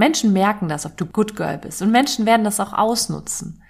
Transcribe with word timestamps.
Menschen 0.00 0.32
merken 0.32 0.68
das, 0.68 0.86
ob 0.86 0.96
du 0.96 1.06
Good 1.06 1.36
Girl 1.36 1.58
bist. 1.58 1.82
Und 1.82 1.92
Menschen 1.92 2.26
werden 2.26 2.42
das 2.42 2.58
auch 2.58 2.72
ausnutzen. 2.72 3.62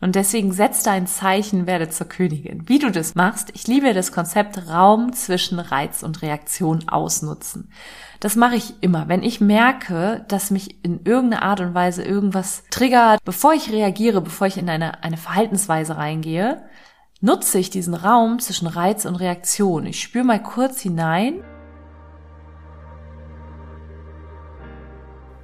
Und 0.00 0.14
deswegen 0.14 0.52
setz 0.52 0.82
dein 0.82 1.06
Zeichen, 1.06 1.66
werde 1.66 1.88
zur 1.88 2.06
Königin. 2.06 2.68
Wie 2.68 2.78
du 2.78 2.90
das 2.90 3.14
machst, 3.14 3.50
ich 3.54 3.66
liebe 3.66 3.92
das 3.92 4.12
Konzept 4.12 4.68
Raum 4.68 5.12
zwischen 5.12 5.58
Reiz 5.58 6.02
und 6.02 6.22
Reaktion 6.22 6.88
ausnutzen. 6.88 7.72
Das 8.20 8.36
mache 8.36 8.56
ich 8.56 8.74
immer. 8.80 9.08
Wenn 9.08 9.22
ich 9.22 9.40
merke, 9.40 10.24
dass 10.28 10.50
mich 10.50 10.84
in 10.84 11.04
irgendeiner 11.04 11.42
Art 11.42 11.60
und 11.60 11.74
Weise 11.74 12.04
irgendwas 12.04 12.62
triggert, 12.70 13.18
bevor 13.24 13.52
ich 13.54 13.72
reagiere, 13.72 14.20
bevor 14.20 14.46
ich 14.46 14.58
in 14.58 14.68
eine, 14.68 15.02
eine 15.02 15.16
Verhaltensweise 15.16 15.96
reingehe, 15.96 16.62
nutze 17.20 17.58
ich 17.58 17.70
diesen 17.70 17.94
Raum 17.94 18.38
zwischen 18.38 18.68
Reiz 18.68 19.04
und 19.04 19.16
Reaktion. 19.16 19.86
Ich 19.86 20.00
spüre 20.00 20.24
mal 20.24 20.42
kurz 20.42 20.80
hinein 20.80 21.42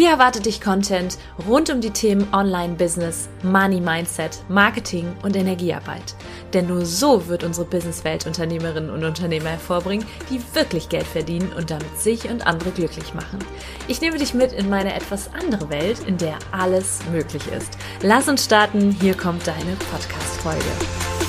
Hier 0.00 0.12
erwartet 0.12 0.46
dich 0.46 0.62
Content 0.62 1.18
rund 1.46 1.68
um 1.68 1.82
die 1.82 1.90
Themen 1.90 2.26
Online-Business, 2.32 3.28
Money-Mindset, 3.42 4.42
Marketing 4.48 5.14
und 5.22 5.36
Energiearbeit. 5.36 6.14
Denn 6.54 6.68
nur 6.68 6.86
so 6.86 7.28
wird 7.28 7.44
unsere 7.44 7.66
Businesswelt 7.66 8.26
Unternehmerinnen 8.26 8.88
und 8.88 9.04
Unternehmer 9.04 9.50
hervorbringen, 9.50 10.06
die 10.30 10.40
wirklich 10.54 10.88
Geld 10.88 11.06
verdienen 11.06 11.52
und 11.54 11.70
damit 11.70 12.00
sich 12.00 12.30
und 12.30 12.46
andere 12.46 12.70
glücklich 12.70 13.12
machen. 13.12 13.40
Ich 13.88 14.00
nehme 14.00 14.16
dich 14.16 14.32
mit 14.32 14.54
in 14.54 14.70
meine 14.70 14.94
etwas 14.94 15.28
andere 15.34 15.68
Welt, 15.68 15.98
in 16.06 16.16
der 16.16 16.38
alles 16.50 17.00
möglich 17.12 17.42
ist. 17.54 17.76
Lass 18.00 18.26
uns 18.26 18.46
starten, 18.46 18.96
hier 19.02 19.12
kommt 19.14 19.46
deine 19.46 19.76
Podcast-Folge. 19.92 21.19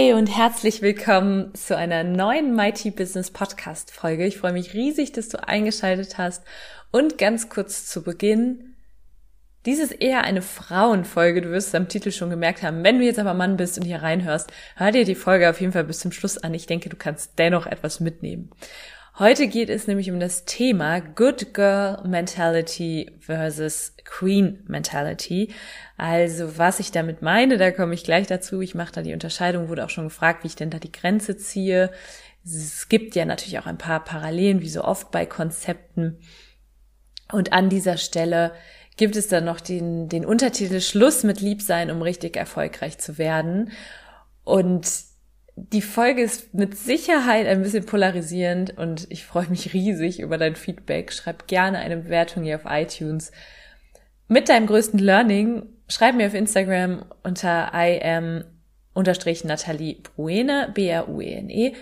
Hey 0.00 0.12
und 0.12 0.28
herzlich 0.28 0.80
willkommen 0.80 1.52
zu 1.56 1.76
einer 1.76 2.04
neuen 2.04 2.54
Mighty 2.54 2.92
Business 2.92 3.32
Podcast 3.32 3.90
Folge. 3.90 4.26
Ich 4.26 4.38
freue 4.38 4.52
mich 4.52 4.72
riesig, 4.72 5.10
dass 5.10 5.28
du 5.28 5.42
eingeschaltet 5.42 6.18
hast. 6.18 6.44
Und 6.92 7.18
ganz 7.18 7.48
kurz 7.48 7.84
zu 7.84 8.04
Beginn. 8.04 8.76
Dies 9.66 9.80
ist 9.80 9.90
eher 9.90 10.22
eine 10.22 10.40
Frauenfolge. 10.40 11.42
Du 11.42 11.50
wirst 11.50 11.68
es 11.68 11.74
am 11.74 11.88
Titel 11.88 12.12
schon 12.12 12.30
gemerkt 12.30 12.62
haben. 12.62 12.84
Wenn 12.84 13.00
du 13.00 13.04
jetzt 13.04 13.18
aber 13.18 13.34
Mann 13.34 13.56
bist 13.56 13.76
und 13.76 13.86
hier 13.86 14.00
reinhörst, 14.00 14.52
hör 14.76 14.92
dir 14.92 15.04
die 15.04 15.16
Folge 15.16 15.50
auf 15.50 15.60
jeden 15.60 15.72
Fall 15.72 15.82
bis 15.82 15.98
zum 15.98 16.12
Schluss 16.12 16.38
an. 16.38 16.54
Ich 16.54 16.66
denke, 16.66 16.88
du 16.90 16.96
kannst 16.96 17.36
dennoch 17.36 17.66
etwas 17.66 17.98
mitnehmen. 17.98 18.52
Heute 19.18 19.48
geht 19.48 19.68
es 19.68 19.88
nämlich 19.88 20.12
um 20.12 20.20
das 20.20 20.44
Thema 20.44 21.00
Good 21.00 21.52
Girl 21.52 22.06
Mentality 22.06 23.10
versus 23.18 23.96
Queen 24.04 24.62
Mentality. 24.68 25.52
Also 25.96 26.56
was 26.56 26.78
ich 26.78 26.92
damit 26.92 27.20
meine, 27.20 27.56
da 27.56 27.72
komme 27.72 27.94
ich 27.94 28.04
gleich 28.04 28.28
dazu. 28.28 28.60
Ich 28.60 28.76
mache 28.76 28.92
da 28.92 29.02
die 29.02 29.12
Unterscheidung, 29.12 29.68
wurde 29.68 29.84
auch 29.84 29.90
schon 29.90 30.04
gefragt, 30.04 30.44
wie 30.44 30.46
ich 30.46 30.54
denn 30.54 30.70
da 30.70 30.78
die 30.78 30.92
Grenze 30.92 31.36
ziehe. 31.36 31.90
Es 32.44 32.88
gibt 32.88 33.16
ja 33.16 33.24
natürlich 33.24 33.58
auch 33.58 33.66
ein 33.66 33.76
paar 33.76 34.04
Parallelen, 34.04 34.60
wie 34.60 34.68
so 34.68 34.84
oft 34.84 35.10
bei 35.10 35.26
Konzepten. 35.26 36.20
Und 37.32 37.52
an 37.52 37.70
dieser 37.70 37.96
Stelle 37.96 38.52
gibt 38.96 39.16
es 39.16 39.26
dann 39.26 39.44
noch 39.44 39.58
den, 39.58 40.08
den 40.08 40.24
Untertitel 40.24 40.80
Schluss 40.80 41.24
mit 41.24 41.40
Liebsein, 41.40 41.90
um 41.90 42.02
richtig 42.02 42.36
erfolgreich 42.36 42.98
zu 42.98 43.18
werden. 43.18 43.72
Und 44.44 45.07
die 45.72 45.82
Folge 45.82 46.22
ist 46.22 46.54
mit 46.54 46.76
Sicherheit 46.76 47.46
ein 47.46 47.62
bisschen 47.62 47.84
polarisierend 47.84 48.76
und 48.76 49.06
ich 49.10 49.24
freue 49.24 49.48
mich 49.48 49.72
riesig 49.74 50.20
über 50.20 50.38
dein 50.38 50.56
Feedback. 50.56 51.12
Schreib 51.12 51.46
gerne 51.48 51.78
eine 51.78 51.96
Bewertung 51.96 52.44
hier 52.44 52.56
auf 52.56 52.70
iTunes. 52.70 53.32
Mit 54.28 54.48
deinem 54.48 54.66
größten 54.66 54.98
Learning 54.98 55.66
schreib 55.88 56.14
mir 56.14 56.26
auf 56.26 56.34
Instagram 56.34 57.04
unter 57.22 57.72
im 57.74 58.44
unterstrich 58.94 59.44
Nathalie 59.44 59.96
Bruene, 60.02 60.70
B-R-U-E-N-E. 60.74 61.74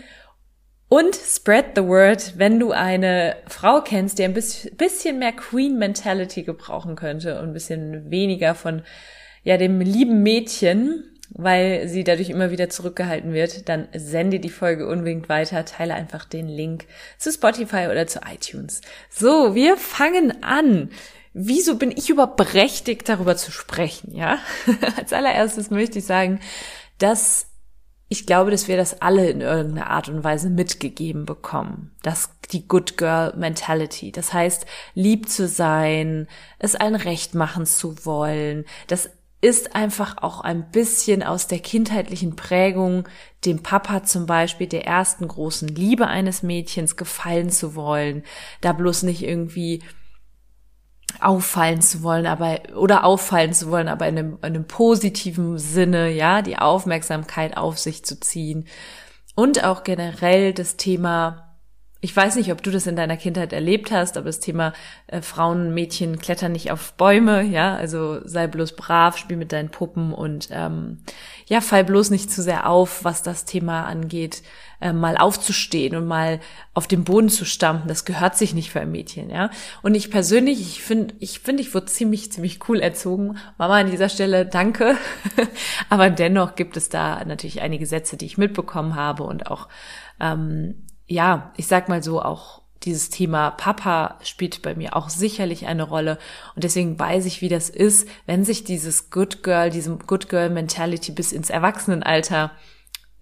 Und 0.88 1.16
spread 1.16 1.72
the 1.74 1.82
word, 1.82 2.34
wenn 2.36 2.60
du 2.60 2.70
eine 2.70 3.36
Frau 3.48 3.80
kennst, 3.80 4.18
die 4.18 4.24
ein 4.24 4.34
bisschen 4.34 5.18
mehr 5.18 5.32
Queen 5.32 5.78
Mentality 5.78 6.44
gebrauchen 6.44 6.94
könnte 6.94 7.40
und 7.40 7.48
ein 7.48 7.52
bisschen 7.52 8.10
weniger 8.10 8.54
von, 8.54 8.82
ja, 9.42 9.56
dem 9.56 9.80
lieben 9.80 10.22
Mädchen, 10.22 11.15
weil 11.30 11.88
sie 11.88 12.04
dadurch 12.04 12.30
immer 12.30 12.50
wieder 12.50 12.68
zurückgehalten 12.68 13.32
wird, 13.32 13.68
dann 13.68 13.88
sende 13.94 14.40
die 14.40 14.50
Folge 14.50 14.86
unbedingt 14.86 15.28
weiter, 15.28 15.64
teile 15.64 15.94
einfach 15.94 16.24
den 16.24 16.48
Link 16.48 16.86
zu 17.18 17.32
Spotify 17.32 17.88
oder 17.90 18.06
zu 18.06 18.20
iTunes. 18.32 18.80
So, 19.10 19.54
wir 19.54 19.76
fangen 19.76 20.42
an. 20.42 20.90
Wieso 21.32 21.76
bin 21.76 21.90
ich 21.90 22.08
überberechtigt, 22.08 23.08
darüber 23.08 23.36
zu 23.36 23.52
sprechen, 23.52 24.14
ja? 24.14 24.38
Als 24.96 25.12
allererstes 25.12 25.70
möchte 25.70 25.98
ich 25.98 26.06
sagen, 26.06 26.40
dass 26.98 27.46
ich 28.08 28.24
glaube, 28.24 28.52
dass 28.52 28.68
wir 28.68 28.76
das 28.76 29.02
alle 29.02 29.28
in 29.28 29.40
irgendeiner 29.40 29.90
Art 29.90 30.08
und 30.08 30.22
Weise 30.22 30.48
mitgegeben 30.48 31.26
bekommen. 31.26 31.90
Das, 32.02 32.30
die 32.52 32.68
Good 32.68 32.96
Girl 32.96 33.34
Mentality. 33.36 34.12
Das 34.12 34.32
heißt, 34.32 34.64
lieb 34.94 35.28
zu 35.28 35.48
sein, 35.48 36.28
es 36.60 36.76
allen 36.76 36.94
recht 36.94 37.34
machen 37.34 37.66
zu 37.66 38.06
wollen, 38.06 38.64
das 38.86 39.10
ist 39.40 39.76
einfach 39.76 40.16
auch 40.22 40.40
ein 40.40 40.70
bisschen 40.70 41.22
aus 41.22 41.46
der 41.46 41.58
kindheitlichen 41.58 42.36
Prägung, 42.36 43.08
dem 43.44 43.62
Papa 43.62 44.02
zum 44.02 44.26
Beispiel 44.26 44.66
der 44.66 44.86
ersten 44.86 45.28
großen 45.28 45.68
Liebe 45.68 46.06
eines 46.06 46.42
Mädchens 46.42 46.96
gefallen 46.96 47.50
zu 47.50 47.74
wollen, 47.74 48.24
da 48.60 48.72
bloß 48.72 49.02
nicht 49.02 49.22
irgendwie 49.22 49.82
auffallen 51.20 51.80
zu 51.80 52.02
wollen, 52.02 52.26
aber 52.26 52.60
oder 52.74 53.04
auffallen 53.04 53.52
zu 53.52 53.70
wollen, 53.70 53.88
aber 53.88 54.08
in 54.08 54.18
einem, 54.18 54.32
in 54.36 54.44
einem 54.44 54.66
positiven 54.66 55.58
Sinne, 55.58 56.10
ja, 56.10 56.42
die 56.42 56.58
Aufmerksamkeit 56.58 57.56
auf 57.56 57.78
sich 57.78 58.04
zu 58.04 58.18
ziehen. 58.18 58.66
Und 59.34 59.64
auch 59.64 59.82
generell 59.82 60.54
das 60.54 60.76
Thema 60.76 61.45
ich 62.06 62.14
weiß 62.14 62.36
nicht, 62.36 62.52
ob 62.52 62.62
du 62.62 62.70
das 62.70 62.86
in 62.86 62.94
deiner 62.94 63.16
Kindheit 63.16 63.52
erlebt 63.52 63.90
hast, 63.90 64.16
aber 64.16 64.26
das 64.26 64.38
Thema 64.38 64.72
äh, 65.08 65.22
Frauen, 65.22 65.74
Mädchen 65.74 66.20
klettern 66.20 66.52
nicht 66.52 66.70
auf 66.70 66.92
Bäume, 66.92 67.42
ja, 67.42 67.74
also 67.74 68.20
sei 68.24 68.46
bloß 68.46 68.76
brav, 68.76 69.18
spiel 69.18 69.36
mit 69.36 69.50
deinen 69.50 69.70
Puppen 69.70 70.12
und 70.12 70.46
ähm, 70.52 70.98
ja, 71.46 71.60
fall 71.60 71.82
bloß 71.82 72.10
nicht 72.10 72.30
zu 72.30 72.42
sehr 72.42 72.70
auf, 72.70 73.02
was 73.02 73.24
das 73.24 73.44
Thema 73.44 73.86
angeht, 73.86 74.44
äh, 74.80 74.92
mal 74.92 75.16
aufzustehen 75.16 75.96
und 75.96 76.06
mal 76.06 76.38
auf 76.74 76.86
dem 76.86 77.02
Boden 77.02 77.28
zu 77.28 77.44
stampfen, 77.44 77.88
das 77.88 78.04
gehört 78.04 78.36
sich 78.36 78.54
nicht 78.54 78.70
für 78.70 78.78
ein 78.78 78.92
Mädchen, 78.92 79.28
ja. 79.28 79.50
Und 79.82 79.96
ich 79.96 80.08
persönlich, 80.08 80.60
ich 80.60 80.82
finde, 80.82 81.12
ich 81.18 81.40
finde, 81.40 81.60
ich 81.60 81.74
wurde 81.74 81.86
ziemlich, 81.86 82.30
ziemlich 82.30 82.60
cool 82.68 82.78
erzogen. 82.78 83.36
Mama 83.58 83.78
an 83.78 83.90
dieser 83.90 84.08
Stelle, 84.08 84.46
danke. 84.46 84.96
aber 85.88 86.08
dennoch 86.08 86.54
gibt 86.54 86.76
es 86.76 86.88
da 86.88 87.24
natürlich 87.24 87.62
einige 87.62 87.84
Sätze, 87.84 88.16
die 88.16 88.26
ich 88.26 88.38
mitbekommen 88.38 88.94
habe 88.94 89.24
und 89.24 89.50
auch 89.50 89.66
ähm, 90.20 90.86
ja, 91.06 91.52
ich 91.56 91.66
sag 91.66 91.88
mal 91.88 92.02
so 92.02 92.20
auch 92.20 92.62
dieses 92.82 93.10
Thema 93.10 93.50
Papa 93.50 94.18
spielt 94.22 94.62
bei 94.62 94.74
mir 94.74 94.96
auch 94.96 95.08
sicherlich 95.08 95.66
eine 95.66 95.82
Rolle 95.82 96.18
und 96.54 96.64
deswegen 96.64 96.98
weiß 96.98 97.24
ich, 97.26 97.40
wie 97.40 97.48
das 97.48 97.68
ist, 97.68 98.08
wenn 98.26 98.44
sich 98.44 98.64
dieses 98.64 99.10
Good 99.10 99.42
Girl, 99.42 99.70
diese 99.70 99.96
Good 99.96 100.28
Girl 100.28 100.50
Mentality 100.50 101.12
bis 101.12 101.32
ins 101.32 101.50
Erwachsenenalter 101.50 102.52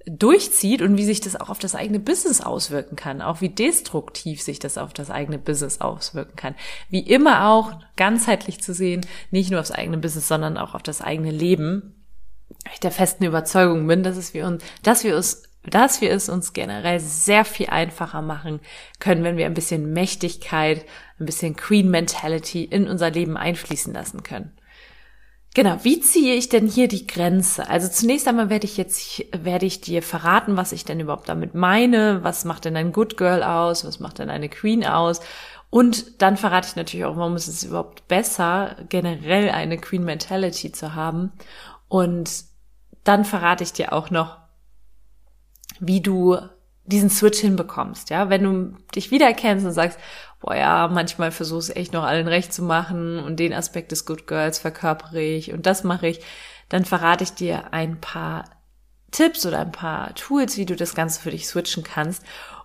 durchzieht 0.07 0.83
und 0.83 0.99
wie 0.99 1.05
sich 1.05 1.21
das 1.21 1.37
auch 1.37 1.49
auf 1.49 1.59
das 1.59 1.75
eigene 1.75 1.99
Business 1.99 2.41
auswirken 2.43 2.97
kann, 2.97 3.23
auch 3.23 3.41
wie 3.41 3.49
destruktiv 3.49 4.43
sich 4.43 4.59
das 4.59 4.77
auf 4.77 4.93
das 4.93 5.11
eigene 5.11 5.39
Business 5.39 5.81
auswirken 5.81 6.37
kann. 6.37 6.55
Wie 6.91 7.01
immer 7.01 7.49
auch 7.49 7.73
ganzheitlich 7.97 8.61
zu 8.61 8.75
sehen, 8.75 9.07
nicht 9.31 9.51
nur 9.51 9.61
aufs 9.61 9.71
eigene 9.71 9.99
Business, 9.99 10.29
sondern 10.29 10.59
auch 10.59 10.75
auf 10.75 10.83
das 10.83 11.01
eigene 11.01 11.31
Leben. 11.31 11.95
Ich 12.73 12.81
der 12.81 12.91
festen 12.91 13.25
Überzeugung 13.25 13.87
bin, 13.87 14.03
dass 14.03 14.17
es 14.17 14.35
wir 14.35 14.47
uns, 14.47 14.63
dass 14.83 15.05
wir 15.05 15.17
uns 15.17 15.45
dass 15.67 16.01
wir 16.01 16.11
es 16.11 16.29
uns 16.29 16.53
generell 16.53 17.01
sehr 17.01 17.45
viel 17.45 17.69
einfacher 17.69 18.23
machen 18.23 18.61
können, 19.01 19.25
wenn 19.25 19.37
wir 19.37 19.47
ein 19.47 19.55
bisschen 19.55 19.93
Mächtigkeit, 19.93 20.85
ein 21.19 21.27
bisschen 21.27 21.57
Queen 21.57 21.91
Mentality 21.91 22.65
in 22.65 22.89
unser 22.89 23.11
Leben 23.11 23.37
einfließen 23.37 23.93
lassen 23.93 24.23
können. 24.23 24.53
Genau, 25.55 25.79
wie 25.85 26.01
ziehe 26.01 26.35
ich 26.35 26.49
denn 26.49 26.67
hier 26.67 26.89
die 26.89 27.07
Grenze? 27.07 27.69
Also 27.71 27.87
zunächst 27.89 28.27
einmal 28.27 28.51
werde 28.51 28.67
ich 28.67 28.77
jetzt, 28.77 29.25
werde 29.33 29.67
ich 29.67 29.81
dir 29.81 30.03
verraten, 30.03 30.57
was 30.57 30.73
ich 30.73 30.85
denn 30.85 30.99
überhaupt 30.99 31.29
damit 31.29 31.55
meine. 31.55 32.25
Was 32.25 32.45
macht 32.45 32.65
denn 32.65 32.77
ein 32.77 32.91
Good 32.91 33.17
Girl 33.17 33.45
aus? 33.45 33.85
Was 33.85 34.01
macht 34.01 34.19
denn 34.19 34.31
eine 34.31 34.49
Queen 34.49 34.85
aus? 34.85 35.21
Und 35.71 36.21
dann 36.23 36.37
verrate 36.37 36.69
ich 36.69 36.77
natürlich 36.77 37.05
auch, 37.05 37.17
warum 37.17 37.37
ist 37.37 37.47
es 37.47 37.63
überhaupt 37.63 38.09
besser, 38.09 38.77
generell 38.89 39.51
eine 39.51 39.79
Queen 39.79 40.05
Mentality 40.05 40.73
zu 40.73 40.97
haben. 40.97 41.33
Und 41.87 42.31
dann 43.05 43.25
verrate 43.25 43.63
ich 43.63 43.73
dir 43.73 43.93
auch 43.93 44.11
noch, 44.11 44.39
wie 45.81 46.01
du 46.01 46.39
diesen 46.87 47.11
Switch 47.11 47.39
hinbekommst, 47.39 48.11
ja, 48.11 48.29
wenn 48.29 48.43
du 48.43 48.77
dich 48.95 49.11
wiedererkennst 49.11 49.65
und 49.65 49.73
sagst, 49.73 49.99
boah 50.41 50.55
ja, 50.55 50.89
manchmal 50.89 51.33
versuche 51.33 51.73
ich 51.73 51.77
echt 51.77 51.93
noch 51.95 52.05
allen 52.05 52.29
recht 52.29 52.53
zu 52.53 52.63
machen 52.63 53.19
und 53.19 53.41
den 53.41 53.55
Aspekt 53.55 53.91
des 53.91 54.05
Good 54.05 54.27
Girls 54.27 54.59
verkörpere 54.59 55.21
ich 55.21 55.53
und 55.53 55.65
das 55.65 55.85
mache 55.85 56.09
ich, 56.09 56.21
dann 56.69 56.85
verrate 56.85 57.25
ich 57.25 57.33
dir 57.33 57.73
ein 57.73 58.01
paar 58.01 58.45
Tipps 59.11 59.47
oder 59.47 59.61
ein 59.61 59.73
paar 59.73 60.15
Tools, 60.15 60.57
wie 60.57 60.67
du 60.67 60.77
das 60.77 60.95
Ganze 60.95 61.21
für 61.21 61.31
dich 61.31 61.47
switchen 61.47 61.85
kannst 61.85 62.23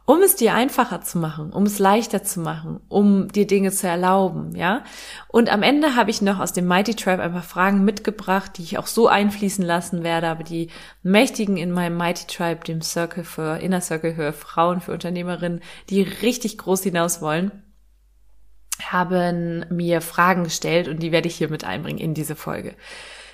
um 0.09 0.23
es 0.23 0.35
dir 0.35 0.55
einfacher 0.55 1.01
zu 1.01 1.19
machen, 1.19 1.53
um 1.53 1.67
es 1.67 1.77
leichter 1.77 2.23
zu 2.23 2.39
machen, 2.39 2.79
um 2.89 3.27
dir 3.27 3.45
Dinge 3.45 3.71
zu 3.71 3.87
erlauben, 3.87 4.55
ja. 4.55 4.83
Und 5.27 5.51
am 5.51 5.61
Ende 5.61 5.95
habe 5.95 6.09
ich 6.09 6.23
noch 6.23 6.39
aus 6.39 6.51
dem 6.51 6.65
Mighty 6.65 6.95
Tribe 6.95 7.21
ein 7.21 7.33
paar 7.33 7.43
Fragen 7.43 7.85
mitgebracht, 7.85 8.53
die 8.57 8.63
ich 8.63 8.79
auch 8.79 8.87
so 8.87 9.07
einfließen 9.07 9.63
lassen 9.63 10.03
werde, 10.03 10.29
aber 10.29 10.43
die 10.43 10.71
Mächtigen 11.03 11.57
in 11.57 11.71
meinem 11.71 11.95
Mighty 11.95 12.25
Tribe, 12.25 12.61
dem 12.65 12.81
Circle 12.81 13.23
für 13.23 13.59
Inner 13.59 13.81
Circle 13.81 14.15
für 14.15 14.33
Frauen, 14.33 14.81
für 14.81 14.93
Unternehmerinnen, 14.93 15.61
die 15.91 16.01
richtig 16.01 16.57
groß 16.57 16.81
hinaus 16.81 17.21
wollen, 17.21 17.51
haben 18.81 19.63
mir 19.69 20.01
Fragen 20.01 20.43
gestellt 20.43 20.87
und 20.87 21.03
die 21.03 21.11
werde 21.11 21.27
ich 21.27 21.35
hier 21.35 21.49
mit 21.49 21.65
einbringen 21.65 21.99
in 21.99 22.15
diese 22.15 22.35
Folge. 22.35 22.73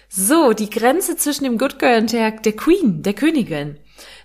So, 0.10 0.52
die 0.52 0.70
Grenze 0.70 1.16
zwischen 1.16 1.46
dem 1.46 1.58
Good 1.58 1.80
Girl 1.80 2.02
und 2.02 2.12
der, 2.12 2.32
der 2.32 2.54
Queen, 2.58 3.02
der 3.02 3.14
Königin. 3.14 3.78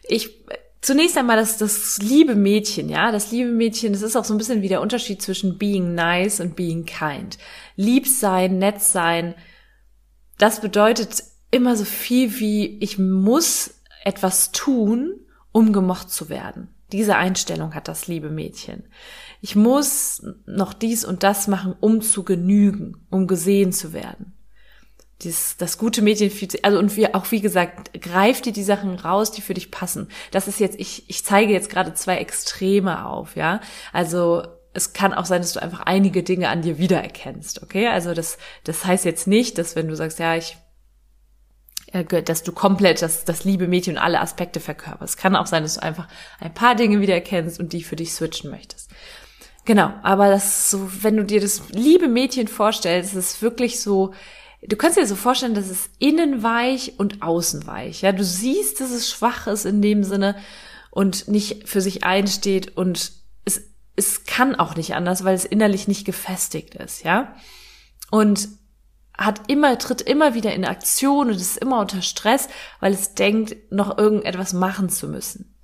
Ich 0.03 0.41
Zunächst 0.81 1.19
einmal 1.19 1.37
das, 1.37 1.59
das 1.59 1.99
liebe 1.99 2.35
Mädchen, 2.35 2.89
ja, 2.89 3.13
das 3.13 3.31
liebe 3.31 3.51
Mädchen, 3.51 3.93
das 3.93 4.01
ist 4.01 4.17
auch 4.17 4.25
so 4.25 4.33
ein 4.33 4.39
bisschen 4.39 4.63
wie 4.63 4.69
der 4.69 4.81
Unterschied 4.81 5.21
zwischen 5.21 5.59
being 5.59 5.95
nice 5.95 6.41
und 6.41 6.57
being 6.57 6.87
kind. 6.87 7.37
Lieb 7.77 8.09
sein, 8.09 8.59
nett 8.59 8.81
sein, 8.81 9.35
das 10.39 10.61
bedeutet 10.61 11.23
immer 11.51 11.77
so 11.77 11.85
viel 11.85 12.41
wie 12.41 12.79
ich 12.79 12.99
muss 12.99 13.75
etwas 14.05 14.53
tun, 14.53 15.21
um 15.53 15.75
gemocht 15.75 16.11
zu 16.11 16.31
werden. 16.31 16.69
Diese 16.93 17.17
Einstellung 17.17 17.75
hat 17.75 17.87
das 17.87 18.07
liebe 18.07 18.31
Mädchen. 18.31 18.85
Ich 19.43 19.57
muss 19.57 20.23
noch 20.47 20.73
dies 20.73 21.05
und 21.05 21.23
das 21.23 21.47
machen, 21.47 21.75
um 21.79 22.01
zu 22.01 22.25
genügen, 22.25 23.07
um 23.11 23.27
gesehen 23.27 23.73
zu 23.73 23.93
werden 23.93 24.33
dieses, 25.23 25.57
das 25.57 25.79
gute 25.79 26.03
Mädchen 26.03 26.31
fühlt 26.31 26.53
sich, 26.53 26.65
also 26.65 26.79
und 26.79 26.97
wir 26.97 27.15
auch 27.15 27.31
wie 27.31 27.41
gesagt, 27.41 28.01
greif 28.01 28.41
dir 28.41 28.53
die 28.53 28.63
Sachen 28.63 28.95
raus, 28.97 29.31
die 29.31 29.43
für 29.43 29.55
dich 29.55 29.71
passen. 29.71 30.09
Das 30.31 30.49
ist 30.49 30.61
jetzt, 30.61 30.79
ich, 30.79 31.09
ich 31.09 31.25
zeige 31.25 31.53
jetzt 31.53 31.71
gerade 31.71 31.95
zwei 31.95 32.17
Extreme 32.19 33.07
auf, 33.07 33.37
ja. 33.37 33.61
Also 33.93 34.43
es 34.73 34.93
kann 34.93 35.13
auch 35.13 35.25
sein, 35.25 35.43
dass 35.43 35.53
du 35.53 35.63
einfach 35.63 35.81
einige 35.81 36.23
Dinge 36.23 36.49
an 36.49 36.63
dir 36.63 36.79
wiedererkennst, 36.79 37.63
okay? 37.63 37.89
Also 37.89 38.15
das, 38.15 38.39
das 38.65 38.85
heißt 38.85 39.05
jetzt 39.05 39.27
nicht, 39.27 39.59
dass 39.59 39.77
wenn 39.77 39.89
du 39.89 39.97
sagst, 39.97 40.19
ja, 40.19 40.37
ich, 40.37 40.57
äh, 41.93 42.23
dass 42.23 42.43
du 42.43 42.53
komplett 42.53 43.03
das, 43.03 43.25
das 43.25 43.45
liebe 43.45 43.67
Mädchen 43.67 43.97
und 43.97 44.03
alle 44.03 44.21
Aspekte 44.21 44.61
verkörperst. 44.61 45.15
Es 45.15 45.17
kann 45.17 45.37
auch 45.37 45.47
sein, 45.47 45.65
dass 45.65 45.75
du 45.75 45.83
einfach 45.83 46.07
ein 46.39 46.55
paar 46.55 46.77
Dinge 46.77 47.01
wiedererkennst 47.01 47.59
und 47.59 47.73
die 47.73 47.83
für 47.83 47.97
dich 47.97 48.13
switchen 48.13 48.51
möchtest. 48.51 48.91
Genau, 49.65 49.93
aber 50.03 50.31
das 50.31 50.71
so, 50.71 50.89
wenn 51.03 51.17
du 51.17 51.25
dir 51.25 51.41
das 51.41 51.69
liebe 51.71 52.09
Mädchen 52.09 52.49
vorstellst, 52.49 53.13
ist 53.13 53.19
es 53.19 53.43
wirklich 53.43 53.81
so, 53.81 54.15
du 54.63 54.77
kannst 54.77 54.97
dir 54.97 55.07
so 55.07 55.17
vorstellen, 55.17 55.55
dass 55.55 55.71
es 55.71 55.91
innen 55.99 56.43
weich 56.43 56.95
und 56.99 57.23
außen 57.23 57.67
weich. 57.67 58.03
Ja, 58.03 58.13
du 58.13 58.25
siehst, 58.25 58.81
dass 58.81 58.91
es 58.91 59.11
schwach 59.11 59.47
ist 59.47 59.65
in 59.65 59.83
dem 59.83 60.05
Sinne 60.05 60.37
und 60.91 61.29
nicht 61.29 61.69
für 61.69 61.81
sich 61.81 62.05
einsteht 62.05 62.77
und 62.77 63.13
es, 63.45 63.63
es 63.97 64.25
kann 64.25 64.55
auch 64.55 64.77
nicht 64.77 64.95
anders, 64.95 65.25
weil 65.25 65.35
es 65.35 65.45
innerlich 65.45 65.89
nicht 65.89 66.05
gefestigt 66.05 66.75
ist, 66.75 67.05
ja. 67.05 67.35
Und 68.11 68.49
hat 69.17 69.43
immer, 69.49 69.79
tritt 69.79 70.01
immer 70.01 70.35
wieder 70.35 70.55
in 70.55 70.65
Aktion 70.65 71.29
und 71.29 71.37
ist 71.37 71.59
immer 71.59 71.81
unter 71.81 72.01
Stress, 72.01 72.49
weil 72.81 72.93
es 72.93 73.15
denkt, 73.15 73.55
noch 73.71 73.99
irgendetwas 73.99 74.55
machen 74.55 74.89
zu 74.89 75.09
müssen. 75.09 75.55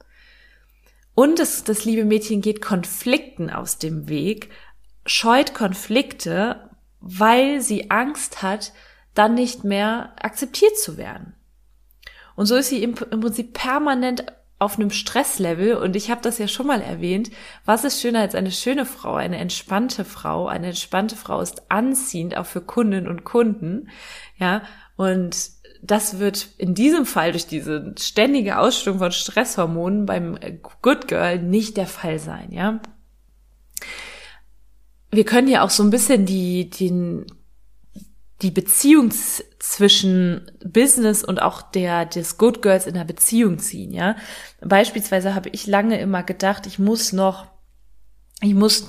Und 1.15 1.39
das, 1.39 1.65
das 1.65 1.87
liebe 1.87 2.05
Mädchen 2.05 2.43
geht 2.43 2.61
Konflikten 2.61 3.49
aus 3.49 3.79
dem 3.79 4.09
Weg, 4.09 4.51
scheut 5.07 5.55
Konflikte, 5.55 6.66
weil 7.07 7.61
sie 7.61 7.91
Angst 7.91 8.43
hat, 8.43 8.73
dann 9.15 9.35
nicht 9.35 9.65
mehr 9.65 10.13
akzeptiert 10.21 10.77
zu 10.77 10.97
werden. 10.97 11.35
Und 12.35 12.47
so 12.47 12.57
ist 12.57 12.69
sie 12.69 12.83
im, 12.83 12.95
im 13.11 13.21
Prinzip 13.21 13.55
permanent 13.55 14.27
auf 14.59 14.79
einem 14.79 14.91
Stresslevel 14.91 15.77
und 15.77 15.97
ich 15.97 16.11
habe 16.11 16.23
das 16.23 16.39
ja 16.39 16.49
schon 16.49 16.67
mal 16.67 16.81
erwähnt. 16.81 17.31
Was 17.65 17.85
ist 17.85 18.01
schöner 18.01 18.21
als 18.21 18.35
eine 18.35 18.51
schöne 18.51 18.87
Frau, 18.87 19.15
eine 19.15 19.37
entspannte 19.37 20.05
Frau? 20.05 20.47
Eine 20.47 20.69
entspannte 20.69 21.17
Frau 21.17 21.41
ist 21.41 21.71
anziehend 21.71 22.37
auch 22.37 22.47
für 22.47 22.63
Kundinnen 22.63 23.09
und 23.09 23.25
Kunden, 23.25 23.91
ja. 24.39 24.63
Und 24.97 25.51
das 25.83 26.19
wird 26.19 26.49
in 26.57 26.75
diesem 26.75 27.05
Fall 27.05 27.33
durch 27.33 27.47
diese 27.47 27.95
ständige 27.99 28.59
Ausstellung 28.59 28.99
von 28.99 29.13
Stresshormonen 29.13 30.07
beim 30.07 30.39
Good 30.81 31.07
Girl 31.07 31.39
nicht 31.39 31.77
der 31.77 31.87
Fall 31.87 32.19
sein, 32.19 32.51
ja. 32.51 32.81
Wir 35.17 35.25
können 35.25 35.49
ja 35.49 35.63
auch 35.63 35.71
so 35.71 35.83
ein 35.83 35.89
bisschen 35.89 36.27
die, 36.27 36.69
den, 36.69 37.25
die 38.43 38.51
Beziehung 38.51 39.11
zwischen 39.59 40.51
Business 40.63 41.25
und 41.25 41.41
auch 41.41 41.63
der 41.63 42.05
des 42.05 42.37
Good 42.37 42.61
Girls 42.61 42.87
in 42.87 42.93
der 42.93 43.05
Beziehung 43.05 43.59
ziehen, 43.59 43.93
ja. 43.93 44.17
Beispielsweise 44.61 45.35
habe 45.35 45.49
ich 45.49 45.67
lange 45.67 45.99
immer 45.99 46.23
gedacht, 46.23 46.67
ich 46.67 46.79
muss 46.79 47.15
noch, 47.15 47.47
ich 48.43 48.53
muss 48.53 48.89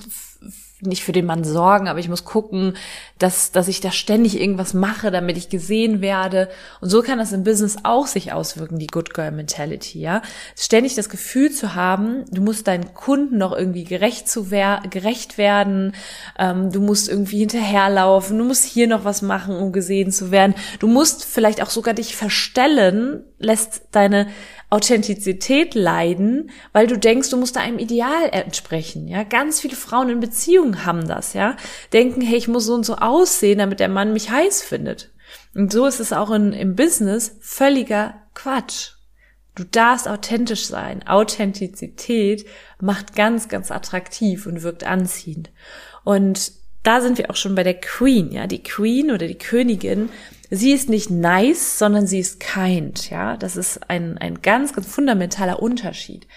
nicht 0.81 1.03
für 1.03 1.11
den 1.11 1.25
Mann 1.25 1.43
sorgen, 1.43 1.87
aber 1.87 1.99
ich 1.99 2.07
muss 2.07 2.23
gucken, 2.23 2.75
dass, 3.17 3.51
dass 3.51 3.67
ich 3.67 3.81
da 3.81 3.91
ständig 3.91 4.39
irgendwas 4.39 4.75
mache, 4.75 5.09
damit 5.09 5.35
ich 5.35 5.49
gesehen 5.49 6.01
werde. 6.01 6.49
Und 6.81 6.89
so 6.89 7.01
kann 7.01 7.17
das 7.17 7.33
im 7.33 7.43
Business 7.43 7.77
auch 7.81 8.05
sich 8.05 8.31
auswirken, 8.31 8.77
die 8.77 8.85
Good 8.85 9.15
Girl 9.15 9.31
Mentality, 9.31 9.99
ja. 9.99 10.21
Ständig 10.55 10.93
das 10.93 11.09
Gefühl 11.09 11.51
zu 11.51 11.73
haben, 11.73 12.25
du 12.31 12.41
musst 12.43 12.67
deinen 12.67 12.93
Kunden 12.93 13.39
noch 13.39 13.57
irgendwie 13.57 13.85
gerecht 13.85 14.29
zu 14.29 14.51
wer 14.51 14.83
gerecht 14.87 15.39
werden, 15.39 15.95
ähm, 16.37 16.71
du 16.71 16.79
musst 16.79 17.09
irgendwie 17.09 17.39
hinterherlaufen, 17.39 18.37
du 18.37 18.43
musst 18.43 18.65
hier 18.65 18.87
noch 18.87 19.03
was 19.03 19.23
machen, 19.23 19.55
um 19.55 19.71
gesehen 19.71 20.11
zu 20.11 20.29
werden. 20.29 20.53
Du 20.77 20.87
musst 20.87 21.25
vielleicht 21.25 21.63
auch 21.63 21.71
sogar 21.71 21.95
dich 21.95 22.15
verstellen, 22.15 23.23
lässt 23.39 23.87
deine 23.91 24.27
Authentizität 24.69 25.75
leiden, 25.75 26.51
weil 26.73 26.87
du 26.87 26.99
denkst, 26.99 27.29
du 27.29 27.37
musst 27.37 27.55
da 27.55 27.61
einem 27.61 27.79
Ideal 27.79 28.29
entsprechen, 28.31 29.07
ja. 29.07 29.23
Ganz 29.23 29.59
viele 29.59 29.75
Frauen 29.75 30.09
in 30.09 30.19
Beziehungen 30.19 30.66
haben 30.85 31.07
das, 31.07 31.33
ja. 31.33 31.55
Denken, 31.93 32.21
hey, 32.21 32.37
ich 32.37 32.47
muss 32.47 32.65
so 32.65 32.73
und 32.73 32.85
so 32.85 32.95
aussehen, 32.95 33.59
damit 33.59 33.79
der 33.79 33.89
Mann 33.89 34.13
mich 34.13 34.29
heiß 34.29 34.61
findet. 34.61 35.11
Und 35.55 35.71
so 35.71 35.85
ist 35.85 35.99
es 35.99 36.13
auch 36.13 36.31
in, 36.31 36.53
im 36.53 36.75
Business 36.75 37.37
völliger 37.41 38.15
Quatsch. 38.33 38.91
Du 39.55 39.63
darfst 39.63 40.07
authentisch 40.07 40.67
sein. 40.67 41.07
Authentizität 41.07 42.45
macht 42.79 43.15
ganz, 43.15 43.49
ganz 43.49 43.71
attraktiv 43.71 44.45
und 44.45 44.61
wirkt 44.61 44.83
anziehend. 44.83 45.49
Und 46.03 46.51
da 46.83 47.01
sind 47.01 47.17
wir 47.17 47.31
auch 47.31 47.35
schon 47.35 47.55
bei 47.55 47.63
der 47.63 47.79
Queen, 47.79 48.31
ja. 48.31 48.47
Die 48.47 48.61
Queen 48.63 49.11
oder 49.11 49.27
die 49.27 49.37
Königin 49.37 50.09
sie 50.49 50.71
ist 50.71 50.89
nicht 50.89 51.09
nice, 51.09 51.77
sondern 51.77 52.07
sie 52.07 52.19
ist 52.19 52.39
kind, 52.39 53.09
ja. 53.09 53.37
Das 53.37 53.55
ist 53.55 53.89
ein, 53.89 54.17
ein 54.17 54.41
ganz, 54.41 54.73
ganz 54.73 54.87
fundamentaler 54.87 55.61
Unterschied. 55.61 56.27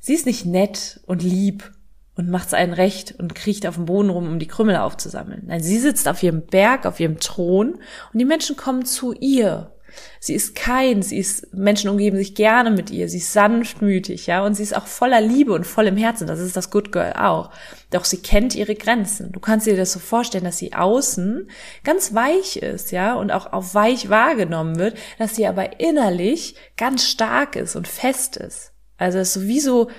Sie 0.00 0.14
ist 0.14 0.26
nicht 0.26 0.44
nett 0.44 1.00
und 1.06 1.22
lieb 1.22 1.72
und 2.16 2.28
macht's 2.28 2.54
einen 2.54 2.72
recht 2.72 3.14
und 3.18 3.34
kriecht 3.34 3.66
auf 3.66 3.76
dem 3.76 3.86
Boden 3.86 4.10
rum, 4.10 4.28
um 4.28 4.38
die 4.38 4.46
Krümmel 4.46 4.76
aufzusammeln. 4.76 5.44
Nein, 5.46 5.62
sie 5.62 5.78
sitzt 5.78 6.08
auf 6.08 6.22
ihrem 6.22 6.42
Berg, 6.42 6.86
auf 6.86 7.00
ihrem 7.00 7.18
Thron 7.18 7.74
und 8.12 8.18
die 8.18 8.24
Menschen 8.24 8.56
kommen 8.56 8.84
zu 8.84 9.12
ihr 9.14 9.72
Sie 10.20 10.34
ist 10.34 10.54
kein, 10.54 11.02
sie 11.02 11.18
ist, 11.18 11.52
Menschen 11.52 11.90
umgeben 11.90 12.16
sich 12.16 12.34
gerne 12.34 12.70
mit 12.70 12.90
ihr, 12.90 13.08
sie 13.08 13.18
ist 13.18 13.32
sanftmütig, 13.32 14.26
ja, 14.26 14.44
und 14.44 14.54
sie 14.54 14.62
ist 14.62 14.76
auch 14.76 14.86
voller 14.86 15.20
Liebe 15.20 15.52
und 15.52 15.66
voll 15.66 15.86
im 15.86 15.96
Herzen. 15.96 16.26
Das 16.26 16.40
ist 16.40 16.56
das 16.56 16.70
Good 16.70 16.92
Girl 16.92 17.12
auch. 17.14 17.50
Doch 17.90 18.04
sie 18.04 18.18
kennt 18.18 18.54
ihre 18.54 18.74
Grenzen. 18.74 19.32
Du 19.32 19.40
kannst 19.40 19.66
dir 19.66 19.76
das 19.76 19.92
so 19.92 19.98
vorstellen, 19.98 20.44
dass 20.44 20.58
sie 20.58 20.72
außen 20.72 21.48
ganz 21.84 22.14
weich 22.14 22.56
ist, 22.56 22.92
ja, 22.92 23.14
und 23.14 23.30
auch 23.30 23.52
auf 23.52 23.74
weich 23.74 24.08
wahrgenommen 24.08 24.78
wird, 24.78 24.96
dass 25.18 25.36
sie 25.36 25.46
aber 25.46 25.80
innerlich 25.80 26.56
ganz 26.76 27.06
stark 27.06 27.56
ist 27.56 27.76
und 27.76 27.88
fest 27.88 28.36
ist. 28.36 28.72
Also 28.96 29.18
es 29.18 29.28
ist 29.28 29.42
sowieso, 29.42 29.90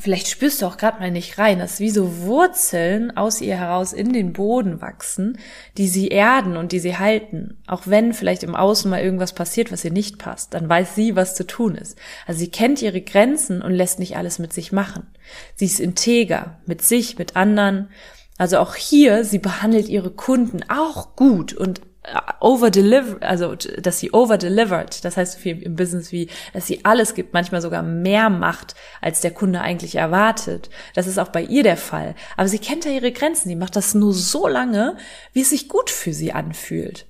Vielleicht 0.00 0.28
spürst 0.28 0.62
du 0.62 0.66
auch 0.66 0.76
gerade 0.76 1.00
mal 1.00 1.10
nicht 1.10 1.38
rein, 1.38 1.58
dass 1.58 1.80
wie 1.80 1.90
so 1.90 2.18
Wurzeln 2.18 3.16
aus 3.16 3.40
ihr 3.40 3.56
heraus 3.56 3.92
in 3.92 4.12
den 4.12 4.32
Boden 4.32 4.80
wachsen, 4.80 5.38
die 5.76 5.88
sie 5.88 6.08
erden 6.08 6.56
und 6.56 6.72
die 6.72 6.78
sie 6.78 6.96
halten. 6.96 7.58
Auch 7.66 7.82
wenn 7.86 8.14
vielleicht 8.14 8.42
im 8.42 8.54
Außen 8.54 8.90
mal 8.90 9.02
irgendwas 9.02 9.32
passiert, 9.32 9.72
was 9.72 9.84
ihr 9.84 9.92
nicht 9.92 10.18
passt, 10.18 10.54
dann 10.54 10.68
weiß 10.68 10.94
sie, 10.94 11.16
was 11.16 11.34
zu 11.34 11.46
tun 11.46 11.74
ist. 11.74 11.98
Also 12.26 12.38
sie 12.38 12.50
kennt 12.50 12.80
ihre 12.80 13.00
Grenzen 13.00 13.60
und 13.60 13.72
lässt 13.72 13.98
nicht 13.98 14.16
alles 14.16 14.38
mit 14.38 14.52
sich 14.52 14.72
machen. 14.72 15.06
Sie 15.56 15.66
ist 15.66 15.80
integer, 15.80 16.58
mit 16.64 16.82
sich, 16.82 17.18
mit 17.18 17.36
anderen. 17.36 17.88
Also 18.38 18.58
auch 18.58 18.76
hier, 18.76 19.24
sie 19.24 19.40
behandelt 19.40 19.88
ihre 19.88 20.10
Kunden 20.10 20.60
auch 20.68 21.16
gut 21.16 21.52
und 21.54 21.80
overdeliver, 22.40 23.18
also 23.20 23.54
dass 23.54 23.98
sie 23.98 24.12
overdelivered, 24.12 25.04
das 25.04 25.16
heißt 25.16 25.34
so 25.34 25.38
viel 25.38 25.62
im 25.62 25.76
Business 25.76 26.12
wie, 26.12 26.28
dass 26.52 26.66
sie 26.66 26.84
alles 26.84 27.14
gibt, 27.14 27.34
manchmal 27.34 27.60
sogar 27.60 27.82
mehr 27.82 28.30
macht, 28.30 28.74
als 29.00 29.20
der 29.20 29.32
Kunde 29.32 29.60
eigentlich 29.60 29.96
erwartet. 29.96 30.70
Das 30.94 31.06
ist 31.06 31.18
auch 31.18 31.28
bei 31.28 31.42
ihr 31.42 31.62
der 31.62 31.76
Fall. 31.76 32.14
Aber 32.36 32.48
sie 32.48 32.58
kennt 32.58 32.84
ja 32.84 32.90
ihre 32.90 33.12
Grenzen, 33.12 33.48
sie 33.48 33.56
macht 33.56 33.76
das 33.76 33.94
nur 33.94 34.12
so 34.12 34.46
lange, 34.46 34.96
wie 35.32 35.42
es 35.42 35.50
sich 35.50 35.68
gut 35.68 35.90
für 35.90 36.12
sie 36.12 36.32
anfühlt. 36.32 37.06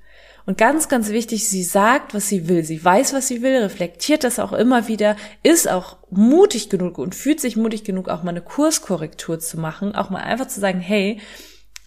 Und 0.48 0.56
ganz, 0.56 0.88
ganz 0.88 1.10
wichtig, 1.10 1.46
sie 1.46 1.62
sagt, 1.62 2.14
was 2.14 2.28
sie 2.28 2.48
will. 2.48 2.64
Sie 2.64 2.82
weiß, 2.82 3.12
was 3.12 3.28
sie 3.28 3.42
will, 3.42 3.58
reflektiert 3.58 4.24
das 4.24 4.38
auch 4.38 4.54
immer 4.54 4.88
wieder, 4.88 5.14
ist 5.42 5.68
auch 5.68 5.98
mutig 6.10 6.70
genug 6.70 6.96
und 6.96 7.14
fühlt 7.14 7.38
sich 7.38 7.58
mutig 7.58 7.84
genug, 7.84 8.08
auch 8.08 8.22
mal 8.22 8.30
eine 8.30 8.40
Kurskorrektur 8.40 9.40
zu 9.40 9.60
machen, 9.60 9.94
auch 9.94 10.08
mal 10.08 10.22
einfach 10.22 10.48
zu 10.48 10.58
sagen, 10.58 10.80
hey, 10.80 11.20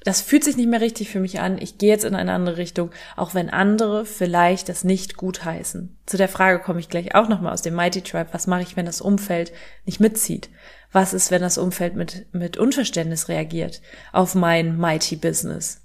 das 0.03 0.21
fühlt 0.21 0.43
sich 0.43 0.57
nicht 0.57 0.69
mehr 0.69 0.81
richtig 0.81 1.09
für 1.09 1.19
mich 1.19 1.39
an, 1.39 1.59
ich 1.59 1.77
gehe 1.77 1.89
jetzt 1.89 2.05
in 2.05 2.15
eine 2.15 2.33
andere 2.33 2.57
Richtung, 2.57 2.91
auch 3.15 3.35
wenn 3.35 3.49
andere 3.49 4.05
vielleicht 4.05 4.67
das 4.67 4.83
nicht 4.83 5.15
gut 5.15 5.45
heißen. 5.45 5.95
Zu 6.07 6.17
der 6.17 6.27
Frage 6.27 6.59
komme 6.59 6.79
ich 6.79 6.89
gleich 6.89 7.13
auch 7.13 7.29
nochmal 7.29 7.53
aus 7.53 7.61
dem 7.61 7.75
Mighty 7.75 8.01
Tribe. 8.01 8.29
Was 8.31 8.47
mache 8.47 8.63
ich, 8.63 8.75
wenn 8.75 8.87
das 8.87 9.01
Umfeld 9.01 9.51
nicht 9.85 9.99
mitzieht? 9.99 10.49
Was 10.91 11.13
ist, 11.13 11.29
wenn 11.29 11.41
das 11.41 11.59
Umfeld 11.59 11.95
mit, 11.95 12.33
mit 12.33 12.57
Unverständnis 12.57 13.29
reagiert 13.29 13.81
auf 14.11 14.33
mein 14.33 14.77
Mighty 14.77 15.15
Business? 15.15 15.81